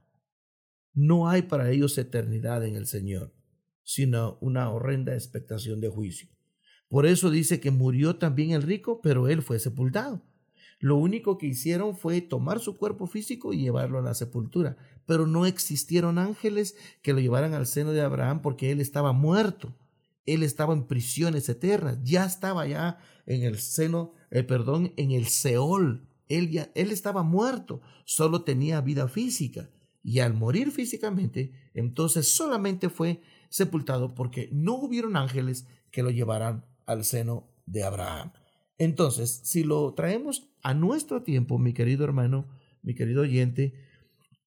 No 0.93 1.27
hay 1.27 1.43
para 1.43 1.71
ellos 1.71 1.97
eternidad 1.97 2.63
en 2.65 2.75
el 2.75 2.85
Señor, 2.85 3.33
sino 3.83 4.37
una 4.41 4.69
horrenda 4.69 5.13
expectación 5.13 5.81
de 5.81 5.89
juicio. 5.89 6.29
Por 6.87 7.07
eso 7.07 7.31
dice 7.31 7.59
que 7.59 7.71
murió 7.71 8.17
también 8.17 8.51
el 8.51 8.61
rico, 8.61 9.01
pero 9.01 9.27
él 9.27 9.41
fue 9.41 9.57
sepultado. 9.57 10.21
Lo 10.79 10.97
único 10.97 11.37
que 11.37 11.47
hicieron 11.47 11.95
fue 11.95 12.21
tomar 12.21 12.59
su 12.59 12.77
cuerpo 12.77 13.07
físico 13.07 13.53
y 13.53 13.61
llevarlo 13.61 13.99
a 13.99 14.01
la 14.03 14.13
sepultura, 14.13 14.77
pero 15.05 15.25
no 15.25 15.45
existieron 15.45 16.19
ángeles 16.19 16.75
que 17.01 17.13
lo 17.13 17.19
llevaran 17.19 17.53
al 17.53 17.65
seno 17.65 17.91
de 17.91 18.01
Abraham 18.01 18.41
porque 18.41 18.69
él 18.69 18.81
estaba 18.81 19.13
muerto. 19.13 19.73
Él 20.25 20.43
estaba 20.43 20.73
en 20.73 20.85
prisiones 20.85 21.49
eternas, 21.49 21.99
ya 22.03 22.25
estaba 22.25 22.67
ya 22.67 22.99
en 23.25 23.43
el 23.43 23.59
seno, 23.59 24.13
eh, 24.29 24.43
perdón, 24.43 24.93
en 24.97 25.11
el 25.11 25.27
Seol, 25.27 26.07
él, 26.37 26.49
ya, 26.49 26.71
él 26.75 26.91
estaba 26.91 27.23
muerto, 27.23 27.81
solo 28.05 28.43
tenía 28.43 28.81
vida 28.81 29.07
física. 29.07 29.69
Y 30.03 30.19
al 30.19 30.33
morir 30.33 30.71
físicamente, 30.71 31.53
entonces 31.73 32.27
solamente 32.27 32.89
fue 32.89 33.21
sepultado 33.49 34.15
porque 34.15 34.49
no 34.51 34.75
hubieron 34.75 35.15
ángeles 35.15 35.67
que 35.91 36.03
lo 36.03 36.09
llevaran 36.09 36.65
al 36.85 37.05
seno 37.05 37.49
de 37.65 37.83
Abraham. 37.83 38.33
Entonces, 38.77 39.41
si 39.43 39.63
lo 39.63 39.93
traemos 39.93 40.49
a 40.61 40.73
nuestro 40.73 41.23
tiempo, 41.23 41.59
mi 41.59 41.73
querido 41.73 42.03
hermano, 42.03 42.47
mi 42.81 42.95
querido 42.95 43.21
oyente, 43.21 43.73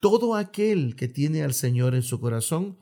todo 0.00 0.34
aquel 0.34 0.94
que 0.96 1.08
tiene 1.08 1.42
al 1.42 1.54
Señor 1.54 1.94
en 1.94 2.02
su 2.02 2.20
corazón 2.20 2.78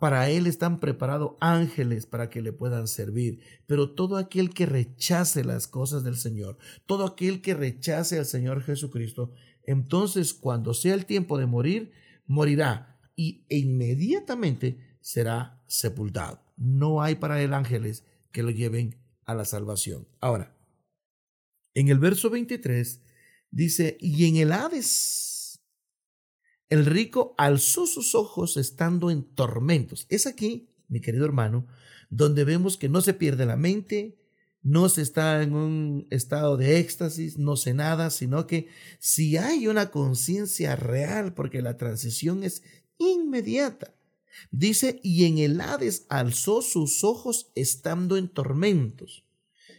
para 0.00 0.30
él 0.30 0.46
están 0.46 0.80
preparados 0.80 1.32
ángeles 1.40 2.06
para 2.06 2.30
que 2.30 2.40
le 2.40 2.54
puedan 2.54 2.88
servir. 2.88 3.40
Pero 3.66 3.90
todo 3.90 4.16
aquel 4.16 4.54
que 4.54 4.64
rechace 4.64 5.44
las 5.44 5.68
cosas 5.68 6.02
del 6.02 6.16
Señor, 6.16 6.56
todo 6.86 7.04
aquel 7.04 7.42
que 7.42 7.52
rechace 7.52 8.18
al 8.18 8.24
Señor 8.24 8.62
Jesucristo, 8.62 9.34
entonces 9.62 10.32
cuando 10.32 10.72
sea 10.72 10.94
el 10.94 11.04
tiempo 11.04 11.36
de 11.36 11.44
morir, 11.44 11.92
morirá 12.26 12.98
y 13.14 13.44
e 13.50 13.58
inmediatamente 13.58 14.96
será 15.02 15.62
sepultado. 15.66 16.42
No 16.56 17.02
hay 17.02 17.16
para 17.16 17.42
él 17.42 17.52
ángeles 17.52 18.06
que 18.32 18.42
lo 18.42 18.50
lleven 18.50 18.96
a 19.26 19.34
la 19.34 19.44
salvación. 19.44 20.08
Ahora, 20.18 20.56
en 21.74 21.88
el 21.88 21.98
verso 21.98 22.30
23 22.30 23.02
dice, 23.50 23.98
y 24.00 24.24
en 24.26 24.36
el 24.36 24.52
Hades 24.52 25.39
el 26.70 26.86
rico 26.86 27.34
alzó 27.36 27.86
sus 27.86 28.14
ojos 28.14 28.56
estando 28.56 29.10
en 29.10 29.24
tormentos. 29.24 30.06
Es 30.08 30.26
aquí, 30.26 30.70
mi 30.88 31.00
querido 31.00 31.26
hermano, 31.26 31.66
donde 32.08 32.44
vemos 32.44 32.76
que 32.76 32.88
no 32.88 33.00
se 33.00 33.12
pierde 33.12 33.44
la 33.44 33.56
mente, 33.56 34.16
no 34.62 34.88
se 34.88 35.02
está 35.02 35.42
en 35.42 35.54
un 35.54 36.06
estado 36.10 36.56
de 36.56 36.78
éxtasis, 36.78 37.38
no 37.38 37.56
sé 37.56 37.74
nada, 37.74 38.10
sino 38.10 38.46
que 38.46 38.68
si 38.98 39.36
hay 39.36 39.66
una 39.66 39.90
conciencia 39.90 40.76
real, 40.76 41.34
porque 41.34 41.60
la 41.60 41.76
transición 41.76 42.44
es 42.44 42.62
inmediata. 42.98 43.94
Dice, 44.50 45.00
y 45.02 45.24
en 45.24 45.38
el 45.38 45.60
Hades 45.60 46.06
alzó 46.08 46.62
sus 46.62 47.04
ojos 47.04 47.50
estando 47.54 48.16
en 48.16 48.28
tormentos. 48.28 49.24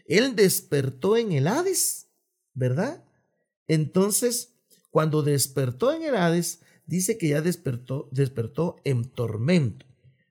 Él 0.06 0.36
despertó 0.36 1.16
en 1.16 1.32
el 1.32 1.48
Hades, 1.48 2.08
¿verdad? 2.54 3.04
Entonces, 3.68 4.56
cuando 4.90 5.22
despertó 5.22 5.94
en 5.94 6.04
el 6.04 6.16
Hades, 6.16 6.60
dice 6.92 7.18
que 7.18 7.30
ya 7.30 7.42
despertó, 7.42 8.82
en 8.84 9.06
tormento. 9.06 9.86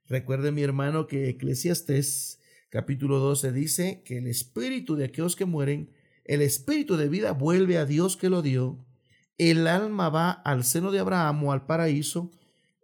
Recuerde 0.07 0.51
mi 0.51 0.61
hermano 0.61 1.07
que 1.07 1.27
Eclesiastés 1.27 2.39
capítulo 2.69 3.17
12 3.17 3.51
dice 3.51 4.03
que 4.05 4.19
el 4.19 4.27
espíritu 4.27 4.95
de 4.95 5.05
aquellos 5.05 5.35
que 5.35 5.45
mueren, 5.45 5.89
el 6.23 6.43
espíritu 6.43 6.97
de 6.97 7.09
vida 7.09 7.31
vuelve 7.31 7.79
a 7.79 7.87
Dios 7.87 8.15
que 8.15 8.29
lo 8.29 8.43
dio, 8.43 8.77
el 9.39 9.65
alma 9.65 10.09
va 10.09 10.29
al 10.29 10.63
seno 10.63 10.91
de 10.91 10.99
Abraham 10.99 11.45
o 11.45 11.51
al 11.51 11.65
paraíso, 11.65 12.29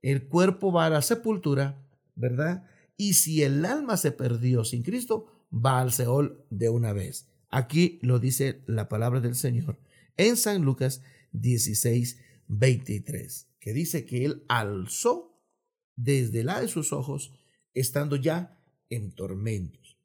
el 0.02 0.28
cuerpo 0.28 0.72
va 0.72 0.88
a 0.88 0.90
la 0.90 1.04
sepultura, 1.04 1.80
¿verdad? 2.16 2.66
Y 2.98 3.14
si 3.14 3.44
el 3.44 3.64
alma 3.64 3.96
se 3.98 4.12
perdió 4.12 4.64
sin 4.64 4.82
Cristo, 4.82 5.28
va 5.54 5.82
al 5.82 5.92
Seol 5.92 6.44
de 6.50 6.70
una 6.70 6.94
vez. 6.94 7.28
Aquí 7.52 8.00
lo 8.02 8.18
dice 8.18 8.64
la 8.66 8.90
palabra 8.90 9.20
del 9.20 9.36
Señor 9.36 9.78
en 10.18 10.36
San 10.36 10.64
Lucas 10.64 11.04
16, 11.32 12.18
23 12.48 13.48
que 13.68 13.74
dice 13.74 14.06
que 14.06 14.24
él 14.24 14.46
alzó 14.48 15.44
desde 15.98 16.46
la 16.46 16.62
de 16.62 16.70
sus 16.70 16.94
ojos, 16.94 17.34
estando 17.74 18.16
ya 18.16 18.58
en 18.90 19.14
tormentos. 19.14 19.98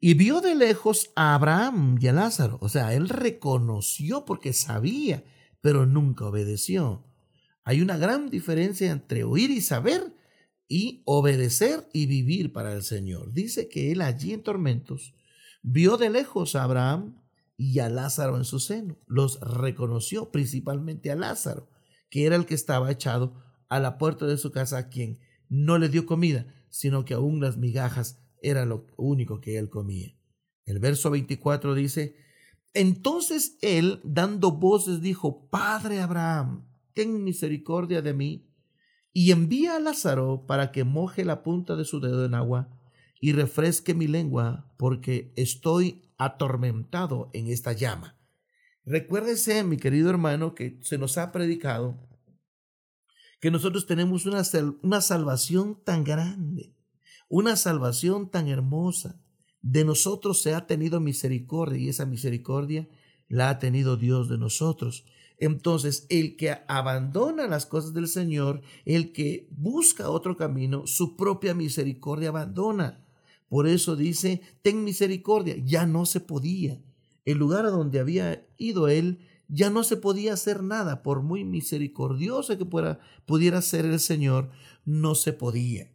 Y 0.00 0.14
vio 0.14 0.40
de 0.40 0.56
lejos 0.56 1.12
a 1.14 1.36
Abraham 1.36 1.98
y 2.00 2.08
a 2.08 2.12
Lázaro. 2.12 2.58
O 2.62 2.68
sea, 2.68 2.94
él 2.94 3.08
reconoció 3.08 4.24
porque 4.24 4.52
sabía, 4.52 5.22
pero 5.60 5.86
nunca 5.86 6.24
obedeció. 6.24 7.06
Hay 7.62 7.80
una 7.80 7.96
gran 7.96 8.28
diferencia 8.28 8.90
entre 8.90 9.22
oír 9.22 9.52
y 9.52 9.60
saber 9.60 10.12
y 10.66 11.04
obedecer 11.04 11.88
y 11.92 12.06
vivir 12.06 12.52
para 12.52 12.72
el 12.72 12.82
Señor. 12.82 13.32
Dice 13.32 13.68
que 13.68 13.92
él 13.92 14.00
allí 14.00 14.32
en 14.32 14.42
tormentos 14.42 15.14
vio 15.62 15.96
de 15.96 16.10
lejos 16.10 16.56
a 16.56 16.64
Abraham 16.64 17.22
y 17.56 17.78
a 17.78 17.88
Lázaro 17.88 18.36
en 18.36 18.44
su 18.44 18.58
seno. 18.58 18.98
Los 19.06 19.38
reconoció 19.38 20.32
principalmente 20.32 21.12
a 21.12 21.14
Lázaro 21.14 21.69
que 22.10 22.26
era 22.26 22.36
el 22.36 22.46
que 22.46 22.54
estaba 22.54 22.90
echado 22.90 23.34
a 23.68 23.80
la 23.80 23.98
puerta 23.98 24.26
de 24.26 24.36
su 24.36 24.50
casa 24.50 24.78
a 24.78 24.88
quien 24.88 25.20
no 25.48 25.78
le 25.78 25.88
dio 25.88 26.06
comida, 26.06 26.46
sino 26.68 27.04
que 27.04 27.14
aún 27.14 27.40
las 27.40 27.56
migajas 27.56 28.20
era 28.42 28.64
lo 28.64 28.86
único 28.96 29.40
que 29.40 29.58
él 29.58 29.70
comía. 29.70 30.16
El 30.64 30.78
verso 30.78 31.10
24 31.10 31.74
dice, 31.74 32.16
entonces 32.74 33.56
él, 33.62 34.00
dando 34.04 34.52
voces, 34.52 35.00
dijo, 35.00 35.48
Padre 35.50 36.00
Abraham, 36.00 36.68
ten 36.94 37.24
misericordia 37.24 38.02
de 38.02 38.14
mí, 38.14 38.46
y 39.12 39.32
envía 39.32 39.76
a 39.76 39.80
Lázaro 39.80 40.46
para 40.46 40.70
que 40.70 40.84
moje 40.84 41.24
la 41.24 41.42
punta 41.42 41.74
de 41.74 41.84
su 41.84 42.00
dedo 42.00 42.24
en 42.24 42.34
agua 42.34 42.68
y 43.20 43.32
refresque 43.32 43.92
mi 43.92 44.06
lengua, 44.06 44.72
porque 44.78 45.32
estoy 45.36 46.02
atormentado 46.16 47.30
en 47.32 47.48
esta 47.48 47.72
llama. 47.72 48.19
Recuérdese, 48.90 49.62
mi 49.62 49.76
querido 49.76 50.10
hermano, 50.10 50.56
que 50.56 50.80
se 50.82 50.98
nos 50.98 51.16
ha 51.16 51.30
predicado 51.30 51.96
que 53.40 53.52
nosotros 53.52 53.86
tenemos 53.86 54.26
una, 54.26 54.42
una 54.82 55.00
salvación 55.00 55.80
tan 55.84 56.02
grande, 56.02 56.74
una 57.28 57.54
salvación 57.54 58.32
tan 58.32 58.48
hermosa. 58.48 59.22
De 59.62 59.84
nosotros 59.84 60.42
se 60.42 60.54
ha 60.54 60.66
tenido 60.66 60.98
misericordia 60.98 61.78
y 61.78 61.88
esa 61.88 62.04
misericordia 62.04 62.88
la 63.28 63.50
ha 63.50 63.58
tenido 63.60 63.96
Dios 63.96 64.28
de 64.28 64.38
nosotros. 64.38 65.04
Entonces, 65.38 66.06
el 66.08 66.36
que 66.36 66.58
abandona 66.66 67.46
las 67.46 67.66
cosas 67.66 67.94
del 67.94 68.08
Señor, 68.08 68.60
el 68.84 69.12
que 69.12 69.46
busca 69.52 70.10
otro 70.10 70.36
camino, 70.36 70.88
su 70.88 71.16
propia 71.16 71.54
misericordia 71.54 72.30
abandona. 72.30 73.06
Por 73.48 73.68
eso 73.68 73.94
dice, 73.94 74.40
ten 74.62 74.82
misericordia. 74.82 75.54
Ya 75.64 75.86
no 75.86 76.06
se 76.06 76.18
podía. 76.18 76.82
El 77.24 77.38
lugar 77.38 77.66
a 77.66 77.70
donde 77.70 78.00
había 78.00 78.46
ido 78.56 78.88
él, 78.88 79.20
ya 79.48 79.70
no 79.70 79.82
se 79.82 79.96
podía 79.96 80.34
hacer 80.34 80.62
nada. 80.62 81.02
Por 81.02 81.22
muy 81.22 81.44
misericordioso 81.44 82.56
que 82.56 82.66
pudiera 83.26 83.62
ser 83.62 83.84
el 83.84 84.00
Señor, 84.00 84.50
no 84.84 85.14
se 85.14 85.32
podía. 85.32 85.92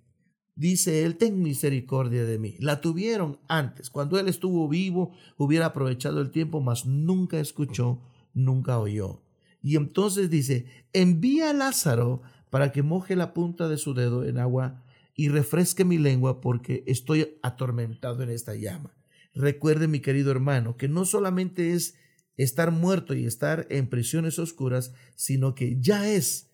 Dice 0.55 1.03
él, 1.03 1.17
ten 1.17 1.41
misericordia 1.41 2.23
de 2.23 2.39
mí. 2.39 2.55
La 2.59 2.79
tuvieron 2.79 3.39
antes. 3.49 3.89
Cuando 3.89 4.17
él 4.17 4.29
estuvo 4.29 4.69
vivo, 4.69 5.11
hubiera 5.37 5.67
aprovechado 5.67 6.21
el 6.21 6.31
tiempo, 6.31 6.61
mas 6.61 6.85
nunca 6.85 7.39
escuchó, 7.39 8.01
nunca 8.33 8.79
oyó. 8.79 9.21
Y 9.61 9.75
entonces 9.75 10.29
dice, 10.29 10.67
envía 10.93 11.49
a 11.49 11.53
Lázaro 11.53 12.21
para 12.49 12.71
que 12.71 12.83
moje 12.83 13.17
la 13.17 13.33
punta 13.33 13.67
de 13.67 13.77
su 13.77 13.93
dedo 13.93 14.23
en 14.23 14.37
agua 14.37 14.81
y 15.13 15.27
refresque 15.27 15.83
mi 15.83 15.97
lengua 15.97 16.39
porque 16.39 16.83
estoy 16.87 17.37
atormentado 17.41 18.23
en 18.23 18.29
esta 18.29 18.55
llama. 18.55 18.94
Recuerde, 19.35 19.89
mi 19.89 19.99
querido 19.99 20.31
hermano, 20.31 20.77
que 20.77 20.87
no 20.87 21.05
solamente 21.05 21.73
es 21.73 21.95
estar 22.37 22.71
muerto 22.71 23.13
y 23.13 23.25
estar 23.25 23.67
en 23.69 23.89
prisiones 23.89 24.39
oscuras, 24.39 24.93
sino 25.15 25.55
que 25.55 25.77
ya 25.79 26.09
es 26.09 26.49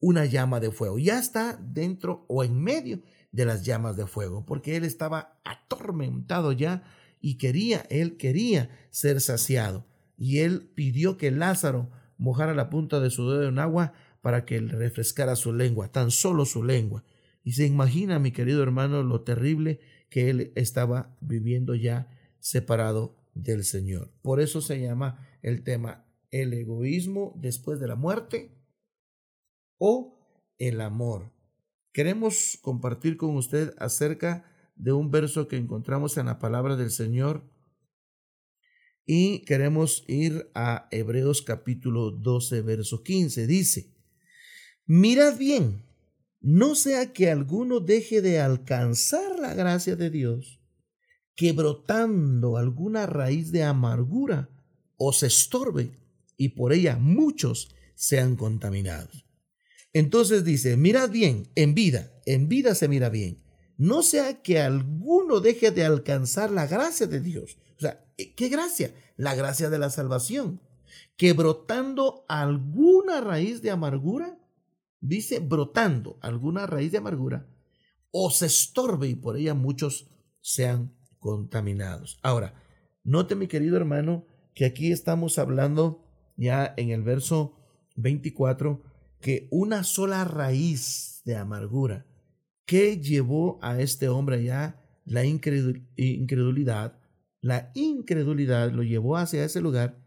una 0.00 0.24
llama 0.24 0.60
de 0.60 0.72
fuego, 0.72 0.98
ya 0.98 1.18
está 1.18 1.56
dentro 1.62 2.26
o 2.28 2.44
en 2.44 2.60
medio 2.60 3.00
de 3.32 3.44
las 3.44 3.64
llamas 3.64 3.96
de 3.96 4.06
fuego, 4.06 4.44
porque 4.44 4.76
él 4.76 4.84
estaba 4.84 5.40
atormentado 5.44 6.52
ya 6.52 6.82
y 7.20 7.38
quería, 7.38 7.86
él 7.90 8.16
quería 8.16 8.70
ser 8.90 9.20
saciado. 9.20 9.86
Y 10.18 10.38
él 10.38 10.72
pidió 10.74 11.16
que 11.16 11.30
Lázaro 11.30 11.90
mojara 12.18 12.54
la 12.54 12.70
punta 12.70 13.00
de 13.00 13.10
su 13.10 13.30
dedo 13.30 13.48
en 13.48 13.58
agua 13.58 13.92
para 14.20 14.44
que 14.44 14.60
le 14.60 14.72
refrescara 14.72 15.36
su 15.36 15.52
lengua, 15.52 15.92
tan 15.92 16.10
solo 16.10 16.44
su 16.44 16.64
lengua. 16.64 17.04
Y 17.44 17.52
se 17.52 17.66
imagina, 17.66 18.18
mi 18.18 18.32
querido 18.32 18.62
hermano, 18.62 19.02
lo 19.02 19.20
terrible 19.20 19.78
que 20.08 20.30
él 20.30 20.52
estaba 20.56 21.16
viviendo 21.20 21.74
ya 21.74 22.08
separado 22.40 23.16
del 23.34 23.64
Señor. 23.64 24.12
Por 24.22 24.40
eso 24.40 24.60
se 24.60 24.80
llama 24.80 25.26
el 25.42 25.62
tema 25.62 26.06
el 26.30 26.52
egoísmo 26.52 27.34
después 27.36 27.80
de 27.80 27.88
la 27.88 27.96
muerte 27.96 28.50
o 29.78 30.18
el 30.58 30.80
amor. 30.80 31.32
Queremos 31.92 32.58
compartir 32.60 33.16
con 33.16 33.36
usted 33.36 33.74
acerca 33.78 34.44
de 34.74 34.92
un 34.92 35.10
verso 35.10 35.48
que 35.48 35.56
encontramos 35.56 36.16
en 36.18 36.26
la 36.26 36.38
palabra 36.38 36.76
del 36.76 36.90
Señor 36.90 37.50
y 39.06 39.44
queremos 39.44 40.04
ir 40.08 40.50
a 40.54 40.88
Hebreos 40.90 41.40
capítulo 41.40 42.10
12, 42.10 42.60
verso 42.62 43.02
15. 43.02 43.46
Dice, 43.46 43.94
mirad 44.84 45.38
bien, 45.38 45.84
no 46.40 46.74
sea 46.74 47.12
que 47.12 47.30
alguno 47.30 47.80
deje 47.80 48.20
de 48.20 48.40
alcanzar 48.40 49.38
la 49.38 49.54
gracia 49.54 49.96
de 49.96 50.10
Dios, 50.10 50.60
que 51.36 51.52
brotando 51.52 52.56
alguna 52.56 53.06
raíz 53.06 53.52
de 53.52 53.62
amargura 53.62 54.48
os 54.96 55.22
estorbe 55.22 55.92
y 56.36 56.50
por 56.50 56.72
ella 56.72 56.96
muchos 56.96 57.74
sean 57.94 58.36
contaminados. 58.36 59.26
Entonces 59.92 60.44
dice, 60.44 60.76
mirad 60.76 61.10
bien, 61.10 61.48
en 61.54 61.74
vida, 61.74 62.12
en 62.24 62.48
vida 62.48 62.74
se 62.74 62.88
mira 62.88 63.10
bien, 63.10 63.42
no 63.76 64.02
sea 64.02 64.42
que 64.42 64.60
alguno 64.60 65.40
deje 65.40 65.70
de 65.70 65.84
alcanzar 65.84 66.50
la 66.50 66.66
gracia 66.66 67.06
de 67.06 67.20
Dios. 67.20 67.58
O 67.76 67.80
sea, 67.80 68.04
¿qué 68.16 68.48
gracia? 68.48 68.94
La 69.16 69.34
gracia 69.34 69.68
de 69.68 69.78
la 69.78 69.90
salvación. 69.90 70.60
Que 71.16 71.34
brotando 71.34 72.24
alguna 72.28 73.20
raíz 73.20 73.60
de 73.60 73.70
amargura, 73.70 74.38
dice 75.00 75.40
brotando 75.40 76.18
alguna 76.22 76.66
raíz 76.66 76.92
de 76.92 76.98
amargura, 76.98 77.46
os 78.10 78.40
estorbe 78.40 79.08
y 79.08 79.14
por 79.14 79.36
ella 79.36 79.52
muchos 79.52 80.08
sean 80.40 80.95
contaminados. 81.26 82.20
Ahora, 82.22 82.54
note 83.02 83.34
mi 83.34 83.48
querido 83.48 83.76
hermano 83.76 84.24
que 84.54 84.64
aquí 84.64 84.92
estamos 84.92 85.40
hablando 85.40 86.04
ya 86.36 86.72
en 86.76 86.90
el 86.90 87.02
verso 87.02 87.56
24 87.96 88.80
que 89.20 89.48
una 89.50 89.82
sola 89.82 90.22
raíz 90.22 91.22
de 91.24 91.34
amargura 91.34 92.06
que 92.64 93.00
llevó 93.00 93.58
a 93.60 93.80
este 93.80 94.08
hombre 94.08 94.44
ya 94.44 94.80
la 95.04 95.24
incredulidad, 95.24 97.00
la 97.40 97.72
incredulidad 97.74 98.70
lo 98.70 98.84
llevó 98.84 99.16
hacia 99.16 99.44
ese 99.44 99.60
lugar, 99.60 100.00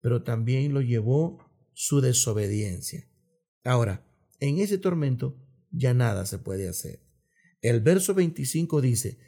pero 0.00 0.22
también 0.22 0.72
lo 0.72 0.80
llevó 0.80 1.44
su 1.74 2.00
desobediencia. 2.00 3.06
Ahora, 3.64 4.06
en 4.40 4.60
ese 4.60 4.78
tormento 4.78 5.36
ya 5.70 5.92
nada 5.92 6.24
se 6.24 6.38
puede 6.38 6.68
hacer. 6.68 7.00
El 7.60 7.80
verso 7.80 8.14
25 8.14 8.80
dice, 8.80 9.18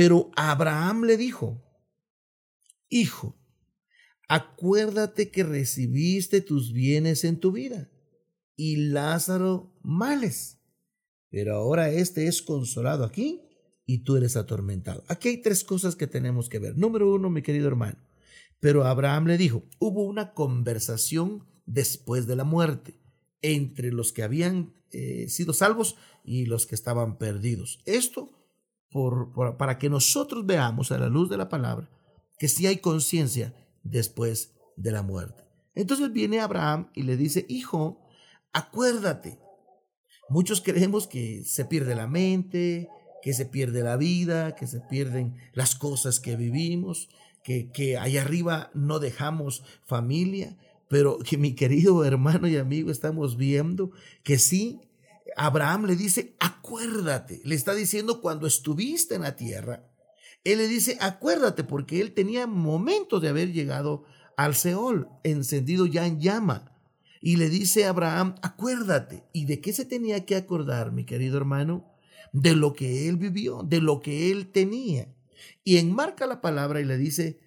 pero 0.00 0.30
Abraham 0.34 1.04
le 1.04 1.18
dijo, 1.18 1.62
Hijo, 2.88 3.36
acuérdate 4.28 5.30
que 5.30 5.44
recibiste 5.44 6.40
tus 6.40 6.72
bienes 6.72 7.22
en 7.24 7.38
tu 7.38 7.52
vida 7.52 7.90
y 8.56 8.76
Lázaro 8.76 9.78
males 9.82 10.56
pero 11.28 11.54
ahora 11.54 11.90
este 11.90 12.28
es 12.28 12.40
consolado 12.40 13.04
aquí 13.04 13.42
y 13.84 13.98
tú 13.98 14.16
eres 14.16 14.38
atormentado. 14.38 15.04
Aquí 15.06 15.28
hay 15.28 15.42
tres 15.42 15.64
cosas 15.64 15.96
que 15.96 16.06
tenemos 16.06 16.48
que 16.48 16.58
ver. 16.60 16.78
Número 16.78 17.12
uno, 17.12 17.28
mi 17.28 17.42
querido 17.42 17.68
hermano. 17.68 17.98
Pero 18.58 18.84
Abraham 18.84 19.26
le 19.26 19.36
dijo, 19.36 19.64
hubo 19.80 20.04
una 20.04 20.32
conversación 20.32 21.46
después 21.66 22.26
de 22.26 22.36
la 22.36 22.44
muerte 22.44 22.98
entre 23.42 23.92
los 23.92 24.14
que 24.14 24.22
habían 24.22 24.72
eh, 24.92 25.28
sido 25.28 25.52
salvos 25.52 25.96
y 26.24 26.46
los 26.46 26.66
que 26.66 26.74
estaban 26.74 27.18
perdidos. 27.18 27.82
Esto 27.84 28.39
para 29.58 29.78
que 29.78 29.90
nosotros 29.90 30.46
veamos 30.46 30.92
a 30.92 30.98
la 30.98 31.08
luz 31.08 31.28
de 31.28 31.36
la 31.36 31.48
palabra 31.48 31.88
que 32.38 32.48
sí 32.48 32.66
hay 32.66 32.78
conciencia 32.78 33.54
después 33.82 34.54
de 34.76 34.92
la 34.92 35.02
muerte. 35.02 35.44
Entonces 35.74 36.12
viene 36.12 36.40
Abraham 36.40 36.90
y 36.94 37.02
le 37.02 37.16
dice, 37.16 37.44
hijo, 37.48 38.00
acuérdate 38.52 39.38
Muchos 40.30 40.60
creemos 40.60 41.08
que 41.08 41.42
se 41.44 41.64
pierde 41.64 41.96
la 41.96 42.06
mente, 42.06 42.88
que 43.20 43.34
se 43.34 43.46
pierde 43.46 43.82
la 43.82 43.96
vida, 43.96 44.54
que 44.54 44.68
se 44.68 44.78
pierden 44.80 45.34
las 45.54 45.74
cosas 45.74 46.20
que 46.20 46.36
vivimos, 46.36 47.08
que, 47.42 47.72
que 47.72 47.98
allá 47.98 48.22
arriba 48.22 48.70
no 48.72 49.00
dejamos 49.00 49.64
familia, 49.84 50.56
pero 50.88 51.18
que 51.18 51.36
mi 51.36 51.56
querido 51.56 52.04
hermano 52.04 52.46
y 52.46 52.56
amigo 52.56 52.92
estamos 52.92 53.36
viendo 53.36 53.90
que 54.22 54.38
sí, 54.38 54.80
Abraham 55.36 55.86
le 55.86 55.96
dice, 55.96 56.36
acuérdate, 56.40 57.40
le 57.44 57.54
está 57.54 57.74
diciendo 57.74 58.20
cuando 58.20 58.46
estuviste 58.46 59.14
en 59.14 59.22
la 59.22 59.36
tierra, 59.36 59.90
él 60.44 60.58
le 60.58 60.68
dice, 60.68 60.96
acuérdate, 61.00 61.64
porque 61.64 62.00
él 62.00 62.12
tenía 62.12 62.46
momentos 62.46 63.20
de 63.20 63.28
haber 63.28 63.52
llegado 63.52 64.04
al 64.36 64.54
Seol, 64.54 65.08
encendido 65.22 65.86
ya 65.86 66.06
en 66.06 66.20
llama. 66.20 66.72
Y 67.20 67.36
le 67.36 67.50
dice 67.50 67.84
a 67.84 67.90
Abraham, 67.90 68.36
acuérdate. 68.40 69.24
¿Y 69.34 69.44
de 69.44 69.60
qué 69.60 69.74
se 69.74 69.84
tenía 69.84 70.24
que 70.24 70.36
acordar, 70.36 70.92
mi 70.92 71.04
querido 71.04 71.36
hermano? 71.36 71.92
De 72.32 72.56
lo 72.56 72.72
que 72.72 73.08
él 73.08 73.16
vivió, 73.16 73.62
de 73.62 73.82
lo 73.82 74.00
que 74.00 74.30
él 74.30 74.50
tenía. 74.50 75.14
Y 75.62 75.76
enmarca 75.76 76.26
la 76.26 76.40
palabra 76.40 76.80
y 76.80 76.84
le 76.84 76.96
dice 76.96 77.38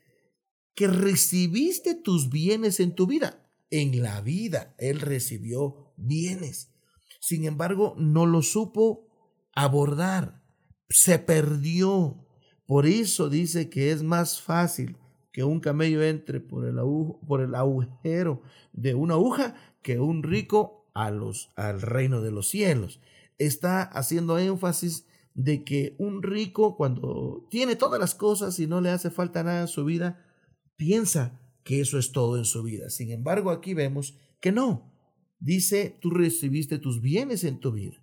que 0.75 0.87
recibiste 0.87 1.95
tus 1.95 2.29
bienes 2.29 2.79
en 2.79 2.93
tu 2.93 3.07
vida. 3.07 3.47
En 3.71 4.03
la 4.03 4.21
vida 4.21 4.75
él 4.77 4.99
recibió 4.99 5.93
bienes. 5.97 6.69
Sin 7.23 7.45
embargo, 7.45 7.95
no 7.97 8.25
lo 8.25 8.41
supo 8.41 9.07
abordar. 9.55 10.43
Se 10.89 11.19
perdió. 11.19 12.17
Por 12.65 12.85
eso 12.85 13.29
dice 13.29 13.69
que 13.69 13.93
es 13.93 14.03
más 14.03 14.41
fácil 14.41 14.97
que 15.31 15.45
un 15.45 15.61
camello 15.61 16.03
entre 16.03 16.41
por 16.41 16.65
el, 16.65 16.75
por 17.25 17.39
el 17.39 17.55
agujero 17.55 18.41
de 18.73 18.93
una 18.93 19.13
aguja 19.13 19.55
que 19.81 20.01
un 20.01 20.21
rico 20.21 20.89
a 20.93 21.11
los, 21.11 21.53
al 21.55 21.81
reino 21.81 22.19
de 22.19 22.31
los 22.31 22.49
cielos. 22.49 22.99
Está 23.37 23.83
haciendo 23.83 24.37
énfasis 24.37 25.07
de 25.33 25.63
que 25.63 25.95
un 25.99 26.23
rico 26.23 26.75
cuando 26.75 27.47
tiene 27.49 27.77
todas 27.77 28.01
las 28.01 28.15
cosas 28.15 28.59
y 28.59 28.67
no 28.67 28.81
le 28.81 28.89
hace 28.89 29.09
falta 29.09 29.43
nada 29.43 29.61
en 29.61 29.69
su 29.69 29.85
vida, 29.85 30.25
piensa 30.75 31.39
que 31.63 31.79
eso 31.79 31.97
es 31.97 32.11
todo 32.11 32.37
en 32.37 32.43
su 32.43 32.63
vida. 32.63 32.89
Sin 32.89 33.11
embargo, 33.11 33.49
aquí 33.49 33.73
vemos 33.73 34.17
que 34.41 34.51
no. 34.51 34.92
Dice, 35.43 35.97
tú 35.99 36.09
recibiste 36.09 36.77
tus 36.79 37.01
bienes 37.01 37.43
en 37.43 37.59
tu 37.59 37.73
vida. 37.73 37.97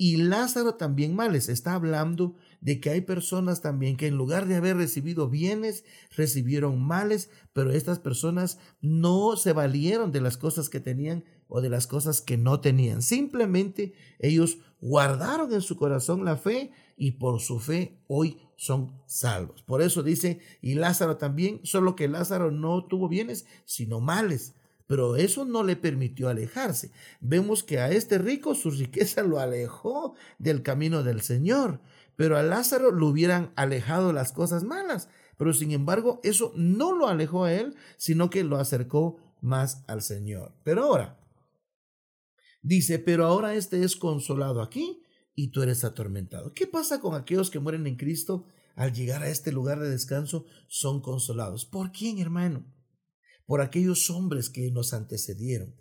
y 0.00 0.18
Lázaro 0.18 0.76
también 0.76 1.16
males. 1.16 1.48
Está 1.48 1.74
hablando 1.74 2.36
de 2.60 2.78
que 2.78 2.90
hay 2.90 3.00
personas 3.00 3.60
también 3.60 3.96
que 3.96 4.06
en 4.06 4.16
lugar 4.16 4.46
de 4.46 4.54
haber 4.54 4.76
recibido 4.76 5.28
bienes, 5.28 5.84
recibieron 6.16 6.80
males, 6.80 7.30
pero 7.52 7.72
estas 7.72 7.98
personas 7.98 8.60
no 8.80 9.36
se 9.36 9.52
valieron 9.52 10.12
de 10.12 10.20
las 10.20 10.36
cosas 10.36 10.68
que 10.68 10.78
tenían 10.78 11.24
o 11.48 11.60
de 11.60 11.70
las 11.70 11.88
cosas 11.88 12.20
que 12.20 12.36
no 12.36 12.60
tenían. 12.60 13.02
Simplemente 13.02 13.94
ellos 14.20 14.58
guardaron 14.80 15.52
en 15.52 15.62
su 15.62 15.74
corazón 15.74 16.24
la 16.24 16.36
fe 16.36 16.70
y 16.96 17.12
por 17.12 17.40
su 17.40 17.58
fe 17.58 18.00
hoy 18.06 18.38
son 18.56 19.02
salvos. 19.06 19.64
Por 19.64 19.82
eso 19.82 20.04
dice, 20.04 20.38
y 20.62 20.74
Lázaro 20.74 21.16
también, 21.16 21.58
solo 21.64 21.96
que 21.96 22.06
Lázaro 22.06 22.52
no 22.52 22.86
tuvo 22.86 23.08
bienes, 23.08 23.46
sino 23.64 23.98
males 24.00 24.54
pero 24.88 25.16
eso 25.16 25.44
no 25.44 25.62
le 25.62 25.76
permitió 25.76 26.28
alejarse. 26.28 26.90
Vemos 27.20 27.62
que 27.62 27.78
a 27.78 27.92
este 27.92 28.18
rico 28.18 28.54
su 28.54 28.70
riqueza 28.70 29.22
lo 29.22 29.38
alejó 29.38 30.14
del 30.38 30.62
camino 30.62 31.04
del 31.04 31.20
Señor, 31.20 31.80
pero 32.16 32.36
a 32.36 32.42
Lázaro 32.42 32.90
lo 32.90 33.06
hubieran 33.06 33.52
alejado 33.54 34.12
las 34.12 34.32
cosas 34.32 34.64
malas, 34.64 35.10
pero 35.36 35.52
sin 35.52 35.72
embargo 35.72 36.20
eso 36.24 36.52
no 36.56 36.96
lo 36.96 37.06
alejó 37.06 37.44
a 37.44 37.52
él, 37.52 37.76
sino 37.98 38.30
que 38.30 38.42
lo 38.42 38.56
acercó 38.56 39.18
más 39.42 39.84
al 39.86 40.00
Señor. 40.00 40.54
Pero 40.64 40.84
ahora, 40.84 41.20
dice, 42.62 42.98
pero 42.98 43.26
ahora 43.26 43.54
este 43.54 43.84
es 43.84 43.94
consolado 43.94 44.62
aquí 44.62 45.02
y 45.34 45.48
tú 45.48 45.62
eres 45.62 45.84
atormentado. 45.84 46.54
¿Qué 46.54 46.66
pasa 46.66 46.98
con 46.98 47.14
aquellos 47.14 47.50
que 47.50 47.60
mueren 47.60 47.86
en 47.86 47.96
Cristo? 47.96 48.46
Al 48.74 48.94
llegar 48.94 49.22
a 49.22 49.28
este 49.28 49.52
lugar 49.52 49.80
de 49.80 49.90
descanso, 49.90 50.46
son 50.66 51.02
consolados. 51.02 51.66
¿Por 51.66 51.92
quién, 51.92 52.20
hermano? 52.20 52.64
Por 53.48 53.62
aquellos 53.62 54.10
hombres 54.10 54.50
que 54.50 54.70
nos 54.70 54.92
antecedieron. 54.92 55.74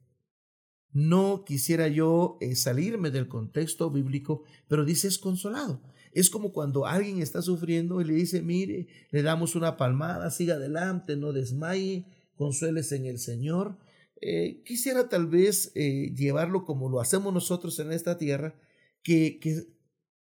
No 0.94 1.44
quisiera 1.46 1.90
yo 1.90 2.38
eh, 2.40 2.56
salirme 2.56 3.12
del 3.12 3.28
contexto 3.28 3.92
bíblico, 3.92 4.44
pero 4.70 4.86
dice 4.86 5.10
es 5.10 5.18
consolado. 5.18 5.84
Es 6.14 6.30
como 6.30 6.54
cuando 6.54 6.86
alguien 6.86 7.22
está 7.22 7.42
sufriendo 7.42 8.00
y 8.00 8.06
le 8.06 8.14
dice, 8.14 8.42
mire, 8.42 8.88
le 9.12 9.22
damos 9.22 9.54
una 9.58 9.76
palmada, 9.76 10.32
siga 10.32 10.56
adelante, 10.56 11.18
no 11.18 11.34
desmaye, 11.34 12.06
consueles 12.38 12.94
en 12.94 13.06
el 13.06 13.20
Señor. 13.20 13.78
Eh, 14.22 14.64
quisiera 14.64 15.10
tal 15.10 15.28
vez 15.28 15.74
eh, 15.76 16.14
llevarlo 16.16 16.64
como 16.64 16.88
lo 16.88 17.02
hacemos 17.02 17.34
nosotros 17.34 17.78
en 17.80 17.92
esta 17.92 18.18
tierra, 18.18 18.56
que, 19.04 19.40
que 19.40 19.68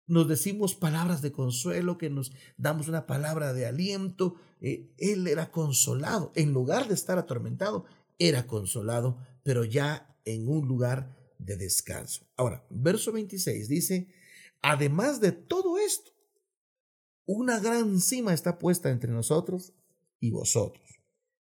nos 0.07 0.29
decimos 0.29 0.75
palabras 0.75 1.23
de 1.23 1.33
consuelo, 1.33 1.99
que 1.99 2.11
nos 2.11 2.33
damos 2.57 2.89
una 2.89 3.07
palabra 3.07 3.53
de 3.53 3.67
aliento. 3.67 4.37
Eh, 4.61 4.91
él 4.99 5.27
era 5.27 5.51
consolado, 5.51 6.33
en 6.35 6.53
lugar 6.53 6.89
de 6.89 6.95
estar 6.95 7.19
atormentado, 7.19 7.87
era 8.19 8.47
consolado, 8.47 9.19
pero 9.43 9.65
ya 9.65 10.17
en 10.25 10.49
un 10.49 10.67
lugar 10.69 11.17
de 11.39 11.57
descanso. 11.57 12.27
Ahora, 12.37 12.65
verso 12.71 13.13
26 13.13 13.69
dice, 13.69 14.09
además 14.63 15.21
de 15.21 15.33
todo 15.33 15.79
esto, 15.79 16.13
una 17.27 17.59
gran 17.59 18.01
cima 18.01 18.35
está 18.35 18.59
puesta 18.59 18.91
entre 18.91 19.11
nosotros 19.11 19.73
y 20.21 20.31
vosotros. 20.31 21.01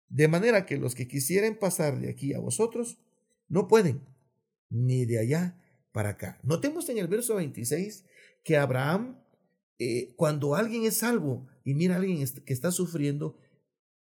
De 0.08 0.28
manera 0.28 0.66
que 0.66 0.76
los 0.76 0.94
que 0.94 1.08
quisieren 1.08 1.58
pasar 1.58 1.98
de 2.00 2.08
aquí 2.08 2.34
a 2.34 2.38
vosotros, 2.38 2.98
no 3.48 3.66
pueden, 3.66 4.06
ni 4.70 5.04
de 5.04 5.18
allá 5.18 5.60
para 5.92 6.10
acá. 6.10 6.38
Notemos 6.42 6.88
en 6.88 6.98
el 6.98 7.08
verso 7.08 7.34
26 7.36 8.04
que 8.44 8.56
Abraham, 8.56 9.18
eh, 9.78 10.14
cuando 10.16 10.54
alguien 10.54 10.84
es 10.84 10.98
salvo 10.98 11.48
y 11.64 11.74
mira 11.74 11.94
a 11.94 11.98
alguien 11.98 12.24
que 12.44 12.52
está 12.52 12.70
sufriendo, 12.70 13.36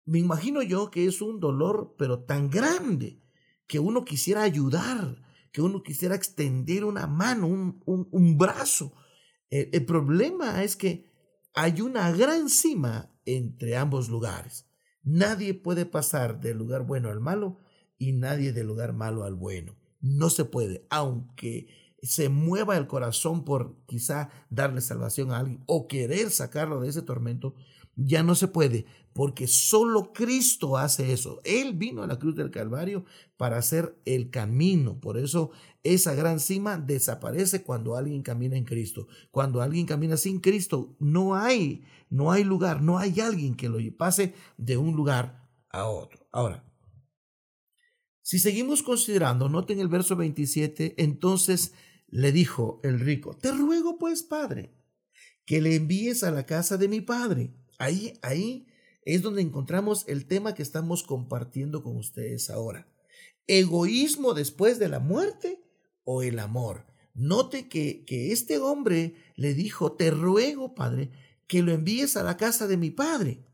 me 0.05 0.19
imagino 0.19 0.61
yo 0.61 0.89
que 0.89 1.05
es 1.05 1.21
un 1.21 1.39
dolor, 1.39 1.95
pero 1.97 2.23
tan 2.23 2.49
grande, 2.49 3.21
que 3.67 3.79
uno 3.79 4.05
quisiera 4.05 4.43
ayudar, 4.43 5.21
que 5.51 5.61
uno 5.61 5.83
quisiera 5.83 6.15
extender 6.15 6.85
una 6.85 7.07
mano, 7.07 7.47
un, 7.47 7.81
un, 7.85 8.37
brazo. 8.37 8.93
El, 9.49 9.69
el 9.73 9.85
problema 9.85 10.63
es 10.63 10.77
que 10.77 11.11
hay 11.53 11.81
una 11.81 12.11
gran 12.11 12.47
cima 12.47 13.11
entre 13.25 13.75
ambos 13.75 14.07
lugares. 14.07 14.69
Nadie 15.03 15.53
puede 15.53 15.85
pasar 15.85 16.39
del 16.39 16.57
lugar 16.57 16.85
bueno 16.85 17.09
al 17.09 17.19
malo 17.19 17.57
y 17.97 18.13
nadie 18.13 18.53
del 18.53 18.67
lugar 18.67 18.93
malo 18.93 19.23
al 19.23 19.35
bueno. 19.35 19.75
No 19.99 20.29
se 20.29 20.45
puede, 20.45 20.85
aunque 20.89 21.67
se 22.07 22.29
mueva 22.29 22.77
el 22.77 22.87
corazón 22.87 23.43
por 23.43 23.75
quizá 23.85 24.29
darle 24.49 24.81
salvación 24.81 25.31
a 25.31 25.39
alguien 25.39 25.63
o 25.65 25.87
querer 25.87 26.31
sacarlo 26.31 26.79
de 26.79 26.89
ese 26.89 27.01
tormento, 27.01 27.53
ya 27.95 28.23
no 28.23 28.35
se 28.35 28.47
puede, 28.47 28.85
porque 29.11 29.47
solo 29.47 30.13
Cristo 30.13 30.77
hace 30.77 31.11
eso. 31.11 31.41
Él 31.43 31.73
vino 31.73 32.03
a 32.03 32.07
la 32.07 32.19
cruz 32.19 32.35
del 32.35 32.51
Calvario 32.51 33.03
para 33.35 33.57
hacer 33.57 33.99
el 34.05 34.29
camino. 34.29 34.99
Por 34.99 35.17
eso 35.17 35.51
esa 35.83 36.13
gran 36.13 36.39
cima 36.39 36.77
desaparece 36.77 37.63
cuando 37.63 37.95
alguien 37.95 38.21
camina 38.21 38.55
en 38.55 38.65
Cristo. 38.65 39.07
Cuando 39.31 39.61
alguien 39.61 39.85
camina 39.85 40.15
sin 40.15 40.39
Cristo, 40.39 40.95
no 40.99 41.35
hay, 41.35 41.83
no 42.09 42.31
hay 42.31 42.43
lugar, 42.43 42.81
no 42.81 42.99
hay 42.99 43.19
alguien 43.19 43.55
que 43.55 43.69
lo 43.69 43.79
pase 43.97 44.33
de 44.57 44.77
un 44.77 44.95
lugar 44.95 45.49
a 45.69 45.85
otro. 45.85 46.25
Ahora, 46.31 46.63
si 48.21 48.39
seguimos 48.39 48.83
considerando, 48.83 49.49
noten 49.49 49.79
el 49.79 49.87
verso 49.87 50.15
27, 50.15 51.01
entonces 51.01 51.73
le 52.07 52.31
dijo 52.31 52.79
el 52.83 52.99
rico, 52.99 53.35
te 53.35 53.51
ruego 53.51 53.97
pues, 53.97 54.23
padre, 54.23 54.71
que 55.45 55.61
le 55.61 55.75
envíes 55.75 56.23
a 56.23 56.31
la 56.31 56.45
casa 56.45 56.77
de 56.77 56.87
mi 56.87 57.01
padre. 57.01 57.53
Ahí, 57.77 58.13
ahí 58.21 58.67
es 59.03 59.21
donde 59.21 59.41
encontramos 59.41 60.05
el 60.07 60.25
tema 60.25 60.53
que 60.53 60.63
estamos 60.63 61.03
compartiendo 61.03 61.83
con 61.83 61.97
ustedes 61.97 62.49
ahora. 62.49 62.87
¿Egoísmo 63.47 64.33
después 64.33 64.79
de 64.79 64.89
la 64.89 64.99
muerte 64.99 65.61
o 66.03 66.23
el 66.23 66.39
amor? 66.39 66.85
Note 67.13 67.69
que, 67.69 68.03
que 68.05 68.31
este 68.31 68.57
hombre 68.59 69.15
le 69.35 69.53
dijo, 69.53 69.93
te 69.93 70.11
ruego, 70.11 70.75
padre, 70.75 71.11
que 71.47 71.61
lo 71.63 71.71
envíes 71.71 72.17
a 72.17 72.23
la 72.23 72.37
casa 72.37 72.67
de 72.67 72.77
mi 72.77 72.91
padre. 72.91 73.45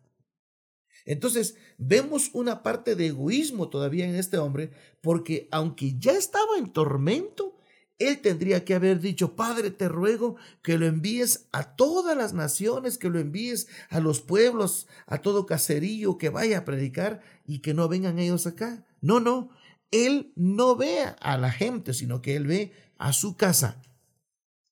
Entonces, 1.06 1.56
vemos 1.78 2.32
una 2.34 2.63
parte 2.63 2.96
de 2.96 3.08
egoísmo 3.08 3.70
todavía 3.70 4.06
en 4.06 4.16
este 4.16 4.38
hombre, 4.38 4.72
porque 5.02 5.48
aunque 5.52 5.98
ya 6.00 6.13
estaba 6.13 6.58
en 6.58 6.72
tormento, 6.72 7.58
él 8.00 8.22
tendría 8.22 8.66
que 8.66 8.74
haber 8.74 9.00
dicho, 9.00 9.36
Padre, 9.36 9.72
te 9.72 9.88
ruego 9.88 10.36
que 10.62 10.78
lo 10.78 10.86
envíes 10.86 11.48
a 11.52 11.76
todas 11.76 12.18
las 12.18 12.34
naciones, 12.34 12.98
que 12.98 13.10
lo 13.10 13.20
envíes 13.20 13.68
a 13.90 14.00
los 14.00 14.22
pueblos, 14.22 14.88
a 15.06 15.20
todo 15.20 15.46
caserío, 15.46 16.18
que 16.18 16.30
vaya 16.30 16.60
a 16.60 16.66
predicar 16.66 17.22
y 17.46 17.60
que 17.60 17.74
no 17.74 17.88
vengan 17.88 18.20
ellos 18.20 18.48
acá. 18.48 18.86
No, 19.02 19.20
no, 19.20 19.50
Él 19.92 20.34
no 20.36 20.76
ve 20.76 21.04
a 21.20 21.38
la 21.38 21.52
gente, 21.52 21.94
sino 21.94 22.22
que 22.22 22.36
Él 22.36 22.48
ve 22.48 22.74
a 22.98 23.14
su 23.14 23.38
casa. 23.38 23.82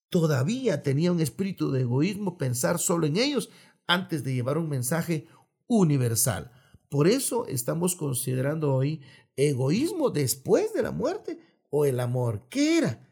Todavía 0.10 0.82
tenía 0.82 1.12
un 1.12 1.22
espíritu 1.22 1.72
de 1.72 1.82
egoísmo 1.82 2.38
pensar 2.38 2.80
solo 2.80 3.08
en 3.08 3.18
ellos 3.18 3.50
antes 3.88 4.24
de 4.24 4.34
llevar 4.34 4.58
un 4.58 4.68
mensaje 4.68 5.28
universal. 5.68 6.52
Por 6.90 7.08
eso 7.08 7.46
estamos 7.48 7.96
considerando 7.96 8.74
hoy 8.74 9.02
egoísmo 9.38 10.10
después 10.10 10.74
de 10.74 10.82
la 10.82 10.92
muerte 10.92 11.40
o 11.70 11.86
el 11.86 12.00
amor. 12.02 12.48
¿Qué 12.50 12.80
era? 12.80 13.11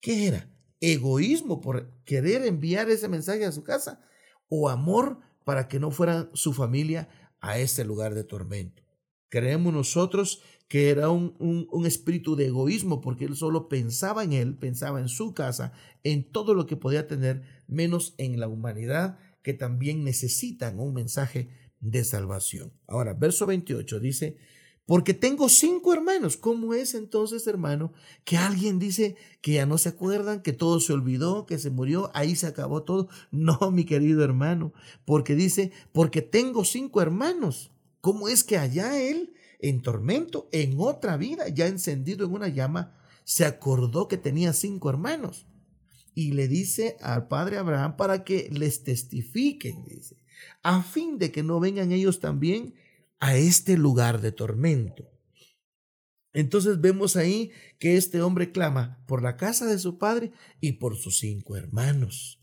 ¿Qué 0.00 0.26
era? 0.26 0.50
¿Egoísmo 0.80 1.60
por 1.60 1.90
querer 2.04 2.44
enviar 2.46 2.88
ese 2.90 3.08
mensaje 3.08 3.44
a 3.44 3.52
su 3.52 3.62
casa? 3.62 4.00
¿O 4.48 4.68
amor 4.68 5.20
para 5.44 5.68
que 5.68 5.78
no 5.78 5.90
fuera 5.90 6.30
su 6.32 6.52
familia 6.52 7.08
a 7.40 7.58
ese 7.58 7.84
lugar 7.84 8.14
de 8.14 8.24
tormento? 8.24 8.82
Creemos 9.28 9.72
nosotros 9.72 10.42
que 10.68 10.88
era 10.88 11.10
un, 11.10 11.36
un, 11.38 11.86
espíritu 11.86 12.36
de 12.36 12.46
egoísmo 12.46 13.00
porque 13.00 13.24
él 13.24 13.36
solo 13.36 13.68
pensaba 13.68 14.24
en 14.24 14.32
él, 14.32 14.56
pensaba 14.56 15.00
en 15.00 15.08
su 15.08 15.34
casa, 15.34 15.72
en 16.04 16.30
todo 16.30 16.54
lo 16.54 16.66
que 16.66 16.76
podía 16.76 17.06
tener, 17.06 17.42
menos 17.66 18.14
en 18.18 18.38
la 18.40 18.48
humanidad 18.48 19.18
que 19.42 19.52
también 19.52 20.04
necesitan 20.04 20.78
un 20.78 20.94
mensaje 20.94 21.50
de 21.80 22.04
salvación. 22.04 22.72
Ahora, 22.86 23.14
verso 23.14 23.46
28 23.46 24.00
dice, 24.00 24.36
porque 24.90 25.14
tengo 25.14 25.48
cinco 25.48 25.92
hermanos. 25.92 26.36
¿Cómo 26.36 26.74
es 26.74 26.94
entonces, 26.94 27.46
hermano, 27.46 27.92
que 28.24 28.36
alguien 28.36 28.80
dice 28.80 29.14
que 29.40 29.52
ya 29.52 29.64
no 29.64 29.78
se 29.78 29.90
acuerdan, 29.90 30.42
que 30.42 30.52
todo 30.52 30.80
se 30.80 30.92
olvidó, 30.92 31.46
que 31.46 31.60
se 31.60 31.70
murió, 31.70 32.10
ahí 32.12 32.34
se 32.34 32.48
acabó 32.48 32.82
todo? 32.82 33.08
No, 33.30 33.56
mi 33.70 33.84
querido 33.84 34.24
hermano, 34.24 34.72
porque 35.04 35.36
dice, 35.36 35.70
porque 35.92 36.22
tengo 36.22 36.64
cinco 36.64 37.00
hermanos. 37.00 37.70
¿Cómo 38.00 38.26
es 38.26 38.42
que 38.42 38.58
allá 38.58 39.00
él, 39.00 39.32
en 39.60 39.80
tormento, 39.80 40.48
en 40.50 40.74
otra 40.76 41.16
vida, 41.16 41.46
ya 41.46 41.68
encendido 41.68 42.26
en 42.26 42.32
una 42.32 42.48
llama, 42.48 42.98
se 43.22 43.44
acordó 43.44 44.08
que 44.08 44.16
tenía 44.16 44.52
cinco 44.52 44.90
hermanos? 44.90 45.46
Y 46.16 46.32
le 46.32 46.48
dice 46.48 46.96
al 47.00 47.28
padre 47.28 47.58
Abraham 47.58 47.96
para 47.96 48.24
que 48.24 48.48
les 48.50 48.82
testifiquen, 48.82 49.84
dice, 49.84 50.16
a 50.64 50.82
fin 50.82 51.16
de 51.18 51.30
que 51.30 51.44
no 51.44 51.60
vengan 51.60 51.92
ellos 51.92 52.18
también 52.18 52.74
a 53.20 53.36
este 53.36 53.76
lugar 53.76 54.20
de 54.20 54.32
tormento. 54.32 55.10
Entonces 56.32 56.80
vemos 56.80 57.16
ahí 57.16 57.50
que 57.78 57.96
este 57.96 58.22
hombre 58.22 58.50
clama 58.52 59.04
por 59.06 59.22
la 59.22 59.36
casa 59.36 59.66
de 59.66 59.78
su 59.78 59.98
padre 59.98 60.32
y 60.60 60.72
por 60.72 60.96
sus 60.96 61.18
cinco 61.18 61.56
hermanos. 61.56 62.40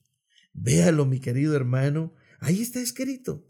Véalo, 0.53 1.05
mi 1.05 1.19
querido 1.19 1.55
hermano, 1.55 2.13
ahí 2.39 2.61
está 2.61 2.79
escrito. 2.79 3.45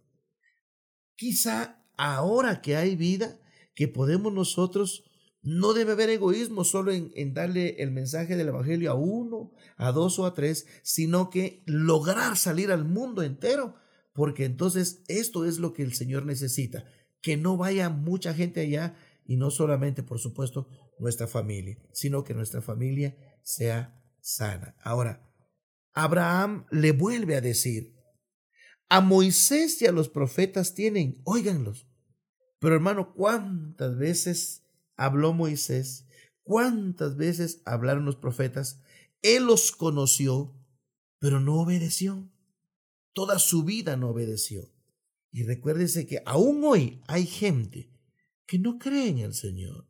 Quizá 1.15 1.83
ahora 1.97 2.61
que 2.61 2.75
hay 2.75 2.95
vida, 2.95 3.39
que 3.73 3.87
podemos 3.87 4.33
nosotros 4.33 5.03
No 5.43 5.73
debe 5.73 5.93
haber 5.93 6.09
egoísmo 6.09 6.65
solo 6.65 6.91
en, 6.91 7.11
en, 7.15 7.33
darle 7.33 7.81
el 7.81 7.91
mensaje 7.91 8.35
del 8.35 8.49
Evangelio 8.49 8.91
a 8.91 8.95
uno, 8.95 9.53
a 9.77 9.93
dos 9.93 10.19
o 10.19 10.25
a 10.25 10.33
tres, 10.33 10.65
sino 10.83 11.29
que 11.29 11.63
lograr 11.65 12.35
salir 12.35 12.69
al 12.69 12.83
mundo 12.83 13.23
entero, 13.23 13.75
porque 14.13 14.43
entonces 14.43 15.03
esto 15.07 15.45
es 15.45 15.59
lo 15.59 15.73
que 15.73 15.83
el 15.83 15.93
Señor 15.93 16.25
necesita, 16.25 16.83
que 17.21 17.38
no 17.38 17.58
vaya 17.58 17.89
mucha 17.89 18.34
gente 18.34 18.62
allá 18.62 18.95
y 19.25 19.38
no 19.38 19.51
solamente, 19.51 20.03
por 20.03 20.19
supuesto, 20.19 20.67
nuestra 20.99 21.27
familia, 21.27 21.77
sino 21.91 22.23
que 22.23 22.34
nuestra 22.34 22.62
familia 22.62 23.15
sea 23.43 24.01
sana. 24.21 24.75
Ahora, 24.82 25.30
Abraham 25.93 26.65
le 26.71 26.91
vuelve 26.91 27.36
a 27.36 27.41
decir, 27.41 27.95
a 28.89 29.01
Moisés 29.01 29.82
y 29.82 29.86
a 29.86 29.91
los 29.91 30.10
profetas 30.10 30.73
tienen, 30.73 31.21
óiganlos. 31.25 31.88
Pero 32.60 32.75
hermano, 32.75 33.13
¿cuántas 33.13 33.97
veces 33.97 34.63
habló 34.95 35.34
Moisés? 35.34 36.08
¿Cuántas 36.43 37.17
veces 37.17 37.62
hablaron 37.65 38.06
los 38.06 38.15
profetas? 38.15 38.82
Él 39.21 39.45
los 39.45 39.71
conoció, 39.71 40.56
pero 41.19 41.39
no 41.39 41.60
obedeció. 41.60 42.32
Toda 43.13 43.39
su 43.39 43.63
vida 43.63 43.97
no 43.97 44.10
obedeció. 44.10 44.71
Y 45.31 45.43
recuérdese 45.43 46.05
que 46.05 46.21
aún 46.25 46.63
hoy 46.63 47.01
hay 47.07 47.25
gente 47.25 47.91
que 48.45 48.59
no 48.59 48.77
cree 48.77 49.09
en 49.09 49.19
el 49.19 49.33
Señor. 49.33 49.87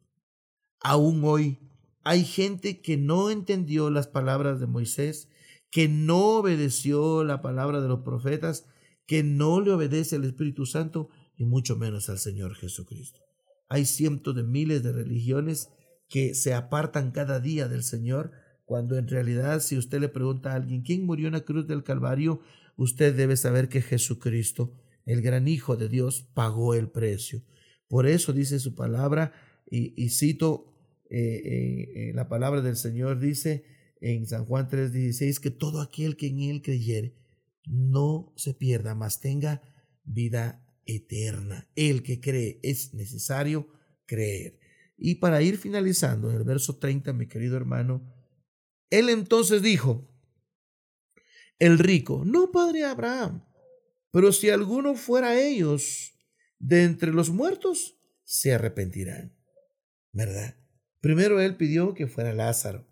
Aún 0.79 1.23
hoy 1.23 1.59
hay 2.03 2.23
gente 2.23 2.81
que 2.81 2.97
no 2.97 3.29
entendió 3.29 3.89
las 3.89 4.07
palabras 4.07 4.59
de 4.59 4.67
Moisés, 4.67 5.29
que 5.69 5.87
no 5.87 6.37
obedeció 6.37 7.23
la 7.23 7.41
palabra 7.41 7.81
de 7.81 7.87
los 7.87 8.01
profetas, 8.01 8.65
que 9.05 9.23
no 9.23 9.61
le 9.61 9.71
obedece 9.71 10.15
al 10.15 10.25
Espíritu 10.25 10.65
Santo 10.65 11.09
y 11.35 11.45
mucho 11.45 11.75
menos 11.75 12.09
al 12.09 12.19
Señor 12.19 12.55
Jesucristo. 12.55 13.19
Hay 13.69 13.85
cientos 13.85 14.35
de 14.35 14.43
miles 14.43 14.83
de 14.83 14.93
religiones 14.93 15.69
que 16.09 16.33
se 16.33 16.53
apartan 16.53 17.11
cada 17.11 17.39
día 17.39 17.67
del 17.67 17.83
Señor, 17.83 18.31
cuando 18.65 18.97
en 18.97 19.07
realidad 19.07 19.59
si 19.59 19.77
usted 19.77 19.99
le 19.99 20.09
pregunta 20.09 20.51
a 20.51 20.55
alguien 20.55 20.81
quién 20.81 21.05
murió 21.05 21.27
en 21.27 21.33
la 21.33 21.41
cruz 21.41 21.67
del 21.67 21.83
Calvario, 21.83 22.41
usted 22.75 23.15
debe 23.15 23.37
saber 23.37 23.69
que 23.69 23.81
Jesucristo, 23.81 24.73
el 25.07 25.21
gran 25.21 25.47
Hijo 25.47 25.75
de 25.75 25.89
Dios, 25.89 26.29
pagó 26.33 26.75
el 26.75 26.89
precio. 26.89 27.41
Por 27.87 28.05
eso 28.05 28.33
dice 28.33 28.59
su 28.59 28.75
palabra, 28.75 29.33
y, 29.69 30.09
cito 30.09 30.73
eh, 31.09 31.17
eh, 31.17 31.91
eh, 31.95 32.13
la 32.13 32.27
palabra 32.27 32.61
del 32.61 32.75
Señor, 32.75 33.19
dice 33.19 33.63
en 34.01 34.27
San 34.27 34.45
Juan 34.45 34.67
3:16, 34.67 35.39
que 35.39 35.49
todo 35.49 35.81
aquel 35.81 36.15
que 36.17 36.27
en 36.27 36.41
él 36.41 36.61
creyere 36.61 37.15
no 37.65 38.33
se 38.35 38.53
pierda, 38.53 38.95
mas 38.95 39.19
tenga 39.19 39.61
vida 40.03 40.63
eterna. 40.85 41.69
El 41.75 42.03
que 42.03 42.19
cree 42.19 42.59
es 42.61 42.93
necesario 42.93 43.67
creer. 44.05 44.59
Y 44.97 45.15
para 45.15 45.41
ir 45.41 45.57
finalizando, 45.57 46.29
en 46.29 46.37
el 46.37 46.43
verso 46.43 46.77
30, 46.77 47.13
mi 47.13 47.27
querido 47.27 47.55
hermano, 47.55 48.13
él 48.89 49.09
entonces 49.09 49.61
dijo, 49.61 50.09
el 51.59 51.79
rico, 51.79 52.23
no 52.25 52.51
padre 52.51 52.83
Abraham, 52.83 53.43
pero 54.17 54.33
si 54.33 54.49
alguno 54.49 54.95
fuera 54.95 55.39
ellos 55.39 56.15
de 56.57 56.85
entre 56.85 57.13
los 57.13 57.29
muertos, 57.29 57.99
se 58.23 58.51
arrepentirán. 58.51 59.37
¿Verdad? 60.11 60.55
Primero 61.01 61.39
él 61.39 61.55
pidió 61.55 61.93
que 61.93 62.07
fuera 62.07 62.33
Lázaro. 62.33 62.87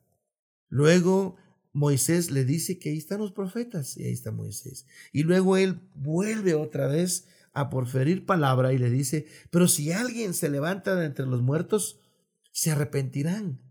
Luego 0.68 1.36
Moisés 1.74 2.30
le 2.30 2.46
dice 2.46 2.78
que 2.78 2.90
ahí 2.90 3.00
están 3.00 3.22
los 3.22 3.32
profetas 3.32 3.98
y 3.98 4.04
ahí 4.04 4.14
está 4.14 4.30
Moisés. 4.30 4.86
Y 5.12 5.24
luego 5.24 5.58
él 5.58 5.80
vuelve 5.96 6.54
otra 6.54 6.86
vez 6.86 7.26
a 7.54 7.72
porferir 7.72 8.28
palabra 8.28 8.72
y 8.72 8.78
le 8.78 8.92
dice, 8.92 9.26
pero 9.50 9.68
si 9.68 9.92
alguien 9.92 10.36
se 10.36 10.52
levanta 10.52 10.94
de 10.94 11.08
entre 11.08 11.26
los 11.26 11.42
muertos, 11.42 12.02
se 12.52 12.70
arrepentirán. 12.70 13.64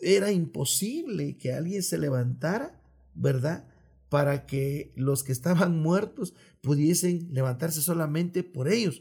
Era 0.00 0.32
imposible 0.32 1.38
que 1.38 1.52
alguien 1.52 1.84
se 1.84 1.96
levantara, 1.96 2.82
¿verdad? 3.14 3.71
Para 4.12 4.44
que 4.44 4.92
los 4.94 5.22
que 5.22 5.32
estaban 5.32 5.78
muertos 5.82 6.34
pudiesen 6.60 7.30
levantarse 7.32 7.80
solamente 7.80 8.42
por 8.42 8.68
ellos, 8.68 9.00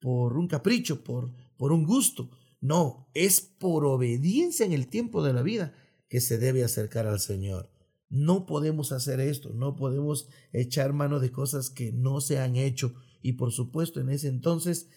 por 0.00 0.36
un 0.36 0.48
capricho, 0.48 1.04
por, 1.04 1.32
por 1.56 1.70
un 1.70 1.84
gusto. 1.84 2.28
No, 2.60 3.08
es 3.14 3.40
por 3.40 3.84
obediencia 3.84 4.66
en 4.66 4.72
el 4.72 4.88
tiempo 4.88 5.22
de 5.22 5.32
la 5.32 5.42
vida 5.42 5.74
que 6.08 6.20
se 6.20 6.38
debe 6.38 6.64
acercar 6.64 7.06
al 7.06 7.20
Señor. 7.20 7.70
No 8.08 8.46
podemos 8.46 8.90
hacer 8.90 9.20
esto, 9.20 9.52
no 9.54 9.76
podemos 9.76 10.28
echar 10.52 10.92
mano 10.92 11.20
de 11.20 11.30
cosas 11.30 11.70
que 11.70 11.92
no 11.92 12.20
se 12.20 12.40
han 12.40 12.56
hecho. 12.56 12.94
Y 13.22 13.34
por 13.34 13.52
supuesto, 13.52 14.00
en 14.00 14.08
ese 14.10 14.26
entonces 14.26 14.88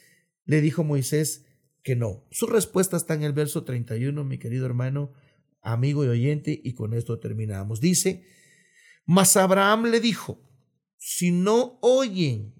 le 0.45 0.59
dijo 0.59 0.83
Moisés 0.83 1.45
que 1.83 1.95
no. 1.95 2.25
Su 2.31 2.47
respuesta 2.47 2.97
está 2.97 3.13
en 3.13 3.21
el 3.21 3.33
verso 3.33 3.63
31, 3.63 4.23
mi 4.23 4.39
querido 4.39 4.65
hermano, 4.65 5.11
amigo 5.61 6.03
y 6.03 6.07
oyente, 6.07 6.59
y 6.63 6.73
con 6.73 6.95
esto 6.95 7.19
terminamos. 7.19 7.79
Dice, 7.79 8.23
mas 9.11 9.35
Abraham 9.35 9.87
le 9.87 9.99
dijo, 9.99 10.41
si 10.95 11.31
no 11.31 11.77
oyen, 11.81 12.55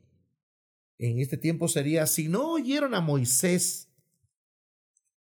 en 0.98 1.22
este 1.22 1.38
tiempo 1.38 1.70
sería, 1.70 2.06
si 2.08 2.28
no 2.28 2.52
oyeron 2.52 2.94
a 2.94 3.00
Moisés, 3.00 3.90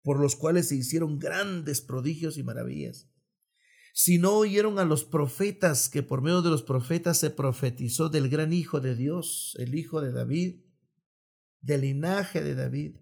por 0.04 0.20
los 0.20 0.36
cuales 0.36 0.68
se 0.68 0.76
hicieron 0.76 1.18
grandes 1.18 1.80
prodigios 1.80 2.38
y 2.38 2.44
maravillas, 2.44 3.10
si 3.92 4.18
no 4.18 4.34
oyeron 4.34 4.78
a 4.78 4.84
los 4.84 5.04
profetas, 5.04 5.88
que 5.88 6.04
por 6.04 6.22
medio 6.22 6.42
de 6.42 6.50
los 6.50 6.62
profetas 6.62 7.18
se 7.18 7.30
profetizó 7.30 8.08
del 8.08 8.28
gran 8.28 8.52
Hijo 8.52 8.78
de 8.78 8.94
Dios, 8.94 9.56
el 9.58 9.74
Hijo 9.74 10.00
de 10.00 10.12
David, 10.12 10.60
del 11.60 11.80
linaje 11.80 12.40
de 12.40 12.54
David, 12.54 12.98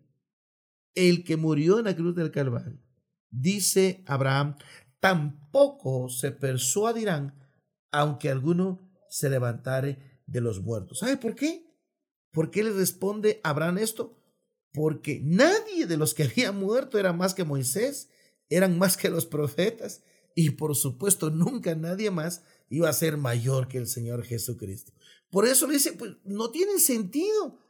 el 0.95 1.25
que 1.25 1.37
murió 1.37 1.79
en 1.79 1.85
la 1.85 1.95
cruz 1.95 2.15
del 2.15 2.31
Calvario. 2.31 2.81
Dice 3.29 4.03
Abraham, 4.07 4.57
tampoco 4.99 6.09
se 6.09 6.33
persuadirán, 6.33 7.44
aunque 7.95 8.29
alguno 8.29 8.81
se 9.09 9.31
levantare 9.31 10.21
de 10.27 10.41
los 10.41 10.61
muertos. 10.61 10.99
¿Sabe 10.99 11.17
por 11.17 11.37
qué? 11.37 11.65
¿Por 12.33 12.51
qué 12.51 12.65
le 12.65 12.73
responde 12.73 13.41
Abraham 13.45 13.79
esto? 13.79 14.19
Porque 14.73 15.21
nadie 15.23 15.87
de 15.87 15.97
los 15.97 16.13
que 16.13 16.25
había 16.25 16.51
muerto 16.51 16.99
era 16.99 17.13
más 17.13 17.35
que 17.35 17.45
Moisés, 17.45 18.09
eran 18.49 18.79
más 18.79 18.97
que 18.97 19.09
los 19.09 19.27
profetas 19.27 20.03
y 20.35 20.51
por 20.51 20.75
supuesto 20.75 21.31
nunca 21.31 21.77
nadie 21.77 22.11
más 22.11 22.43
iba 22.69 22.89
a 22.89 22.93
ser 22.93 23.17
mayor 23.17 23.69
que 23.69 23.79
el 23.79 23.87
Señor 23.87 24.25
Jesucristo. 24.25 24.93
Por 25.31 25.47
eso 25.47 25.69
le 25.69 25.75
dice, 25.75 25.93
pues 25.93 26.17
no 26.25 26.51
tiene 26.51 26.81
sentido. 26.81 27.61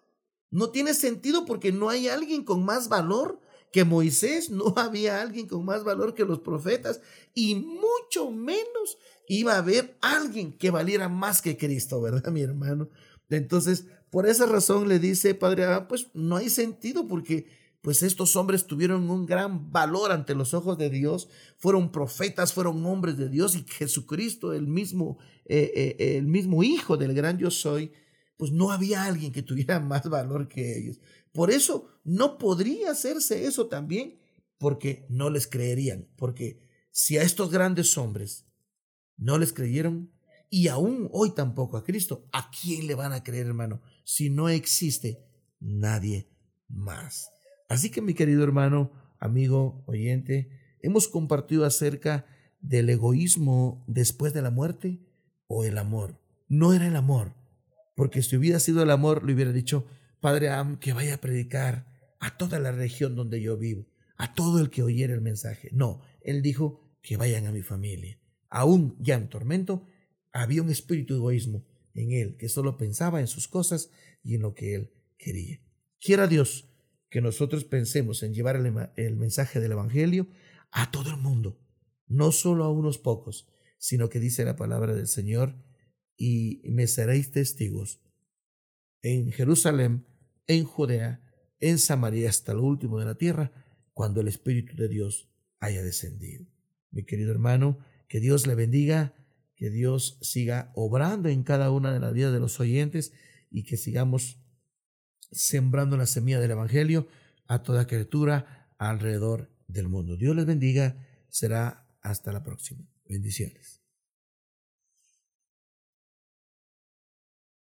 No 0.50 0.70
tiene 0.70 0.94
sentido 0.94 1.44
porque 1.44 1.72
no 1.72 1.90
hay 1.90 2.08
alguien 2.08 2.44
con 2.44 2.64
más 2.64 2.88
valor 2.88 3.40
que 3.74 3.82
Moisés, 3.82 4.50
no 4.50 4.72
había 4.76 5.20
alguien 5.20 5.48
con 5.48 5.64
más 5.64 5.82
valor 5.82 6.14
que 6.14 6.24
los 6.24 6.38
profetas 6.38 7.00
y 7.34 7.56
mucho 7.56 8.30
menos 8.30 8.98
iba 9.26 9.54
a 9.54 9.58
haber 9.58 9.96
alguien 10.00 10.56
que 10.56 10.70
valiera 10.70 11.08
más 11.08 11.42
que 11.42 11.56
Cristo, 11.56 12.00
¿verdad, 12.00 12.30
mi 12.30 12.42
hermano? 12.42 12.88
Entonces, 13.30 13.86
por 14.10 14.28
esa 14.28 14.46
razón 14.46 14.86
le 14.86 15.00
dice 15.00 15.34
Padre, 15.34 15.64
ah, 15.64 15.88
pues 15.88 16.06
no 16.14 16.36
hay 16.36 16.50
sentido 16.50 17.08
porque 17.08 17.48
pues 17.80 18.04
estos 18.04 18.36
hombres 18.36 18.68
tuvieron 18.68 19.10
un 19.10 19.26
gran 19.26 19.72
valor 19.72 20.12
ante 20.12 20.36
los 20.36 20.54
ojos 20.54 20.78
de 20.78 20.88
Dios, 20.88 21.28
fueron 21.58 21.90
profetas, 21.90 22.52
fueron 22.52 22.86
hombres 22.86 23.16
de 23.16 23.28
Dios 23.28 23.56
y 23.56 23.64
Jesucristo, 23.68 24.52
el 24.52 24.68
mismo, 24.68 25.18
eh, 25.46 25.96
eh, 25.98 26.16
el 26.16 26.28
mismo 26.28 26.62
Hijo 26.62 26.96
del 26.96 27.12
gran 27.12 27.38
yo 27.38 27.50
soy, 27.50 27.90
pues 28.36 28.52
no 28.52 28.70
había 28.70 29.04
alguien 29.04 29.32
que 29.32 29.42
tuviera 29.42 29.80
más 29.80 30.08
valor 30.08 30.46
que 30.46 30.78
ellos. 30.78 31.00
Por 31.34 31.50
eso 31.50 31.88
no 32.04 32.38
podría 32.38 32.92
hacerse 32.92 33.44
eso 33.44 33.66
también, 33.66 34.20
porque 34.56 35.04
no 35.08 35.30
les 35.30 35.48
creerían, 35.48 36.08
porque 36.16 36.64
si 36.92 37.18
a 37.18 37.22
estos 37.22 37.50
grandes 37.50 37.98
hombres 37.98 38.46
no 39.16 39.36
les 39.36 39.52
creyeron, 39.52 40.12
y 40.48 40.68
aún 40.68 41.08
hoy 41.12 41.34
tampoco 41.34 41.76
a 41.76 41.82
Cristo, 41.82 42.28
¿a 42.32 42.52
quién 42.52 42.86
le 42.86 42.94
van 42.94 43.12
a 43.12 43.24
creer, 43.24 43.46
hermano? 43.48 43.82
Si 44.04 44.30
no 44.30 44.48
existe 44.48 45.26
nadie 45.58 46.30
más. 46.68 47.28
Así 47.68 47.90
que 47.90 48.00
mi 48.00 48.14
querido 48.14 48.44
hermano, 48.44 48.92
amigo, 49.18 49.82
oyente, 49.86 50.50
hemos 50.82 51.08
compartido 51.08 51.64
acerca 51.64 52.26
del 52.60 52.88
egoísmo 52.90 53.84
después 53.88 54.32
de 54.32 54.42
la 54.42 54.52
muerte 54.52 55.00
o 55.48 55.64
el 55.64 55.78
amor. 55.78 56.20
No 56.46 56.72
era 56.72 56.86
el 56.86 56.94
amor, 56.94 57.34
porque 57.96 58.22
si 58.22 58.36
hubiera 58.36 58.60
sido 58.60 58.84
el 58.84 58.92
amor, 58.92 59.24
le 59.24 59.34
hubiera 59.34 59.50
dicho, 59.50 59.88
Padre 60.24 60.48
Am, 60.48 60.78
que 60.78 60.94
vaya 60.94 61.16
a 61.16 61.20
predicar 61.20 61.86
a 62.18 62.38
toda 62.38 62.58
la 62.58 62.72
región 62.72 63.14
donde 63.14 63.42
yo 63.42 63.58
vivo, 63.58 63.86
a 64.16 64.32
todo 64.32 64.58
el 64.58 64.70
que 64.70 64.82
oyera 64.82 65.12
el 65.12 65.20
mensaje. 65.20 65.68
No, 65.70 66.00
él 66.22 66.40
dijo 66.40 66.80
que 67.02 67.18
vayan 67.18 67.46
a 67.46 67.52
mi 67.52 67.60
familia. 67.60 68.18
Aún 68.48 68.96
ya 68.98 69.16
en 69.16 69.28
tormento, 69.28 69.86
había 70.32 70.62
un 70.62 70.70
espíritu 70.70 71.12
de 71.12 71.18
egoísmo 71.18 71.66
en 71.92 72.12
él, 72.12 72.38
que 72.38 72.48
solo 72.48 72.78
pensaba 72.78 73.20
en 73.20 73.26
sus 73.26 73.48
cosas 73.48 73.90
y 74.22 74.36
en 74.36 74.40
lo 74.40 74.54
que 74.54 74.74
él 74.74 74.94
quería. 75.18 75.60
Quiera 76.00 76.26
Dios 76.26 76.70
que 77.10 77.20
nosotros 77.20 77.66
pensemos 77.66 78.22
en 78.22 78.32
llevar 78.32 78.56
el, 78.56 79.16
mensaje 79.16 79.60
del 79.60 79.72
Evangelio 79.72 80.28
a 80.70 80.90
todo 80.90 81.10
el 81.10 81.18
mundo, 81.18 81.60
no 82.06 82.32
solo 82.32 82.64
a 82.64 82.72
unos 82.72 82.96
pocos, 82.96 83.46
sino 83.76 84.08
que 84.08 84.20
dice 84.20 84.46
la 84.46 84.56
palabra 84.56 84.94
del 84.94 85.06
Señor, 85.06 85.54
y 86.16 86.62
me 86.64 86.86
seréis 86.86 87.30
testigos 87.30 88.00
en 89.02 89.30
Jerusalén, 89.30 90.06
en 90.46 90.64
Judea, 90.64 91.20
en 91.60 91.78
Samaria, 91.78 92.28
hasta 92.28 92.54
lo 92.54 92.62
último 92.62 92.98
de 92.98 93.06
la 93.06 93.16
tierra. 93.16 93.52
cuando 93.92 94.20
el 94.20 94.26
Espíritu 94.26 94.74
de 94.74 94.88
Dios 94.88 95.30
haya 95.60 95.80
descendido. 95.80 96.44
Mi 96.90 97.04
querido 97.04 97.30
hermano, 97.30 97.78
que 98.08 98.18
Dios 98.18 98.44
le 98.44 98.56
bendiga, 98.56 99.14
que 99.54 99.70
Dios 99.70 100.18
siga 100.20 100.72
obrando 100.74 101.28
en 101.28 101.44
cada 101.44 101.70
una 101.70 101.92
de 101.92 102.00
las 102.00 102.12
vidas 102.12 102.32
de 102.32 102.40
los 102.40 102.58
oyentes 102.58 103.12
y 103.50 103.62
que 103.62 103.76
sigamos 103.76 104.40
sembrando 105.30 105.96
la 105.96 106.06
semilla 106.06 106.40
del 106.40 106.50
Evangelio 106.50 107.06
a 107.46 107.62
toda 107.62 107.86
criatura 107.86 108.68
alrededor 108.78 109.50
del 109.68 109.88
mundo. 109.88 110.16
Dios 110.16 110.34
les 110.36 110.46
bendiga. 110.46 111.06
Será 111.28 111.88
hasta 112.00 112.32
la 112.32 112.42
próxima. 112.42 112.88
Bendiciones. 113.08 113.83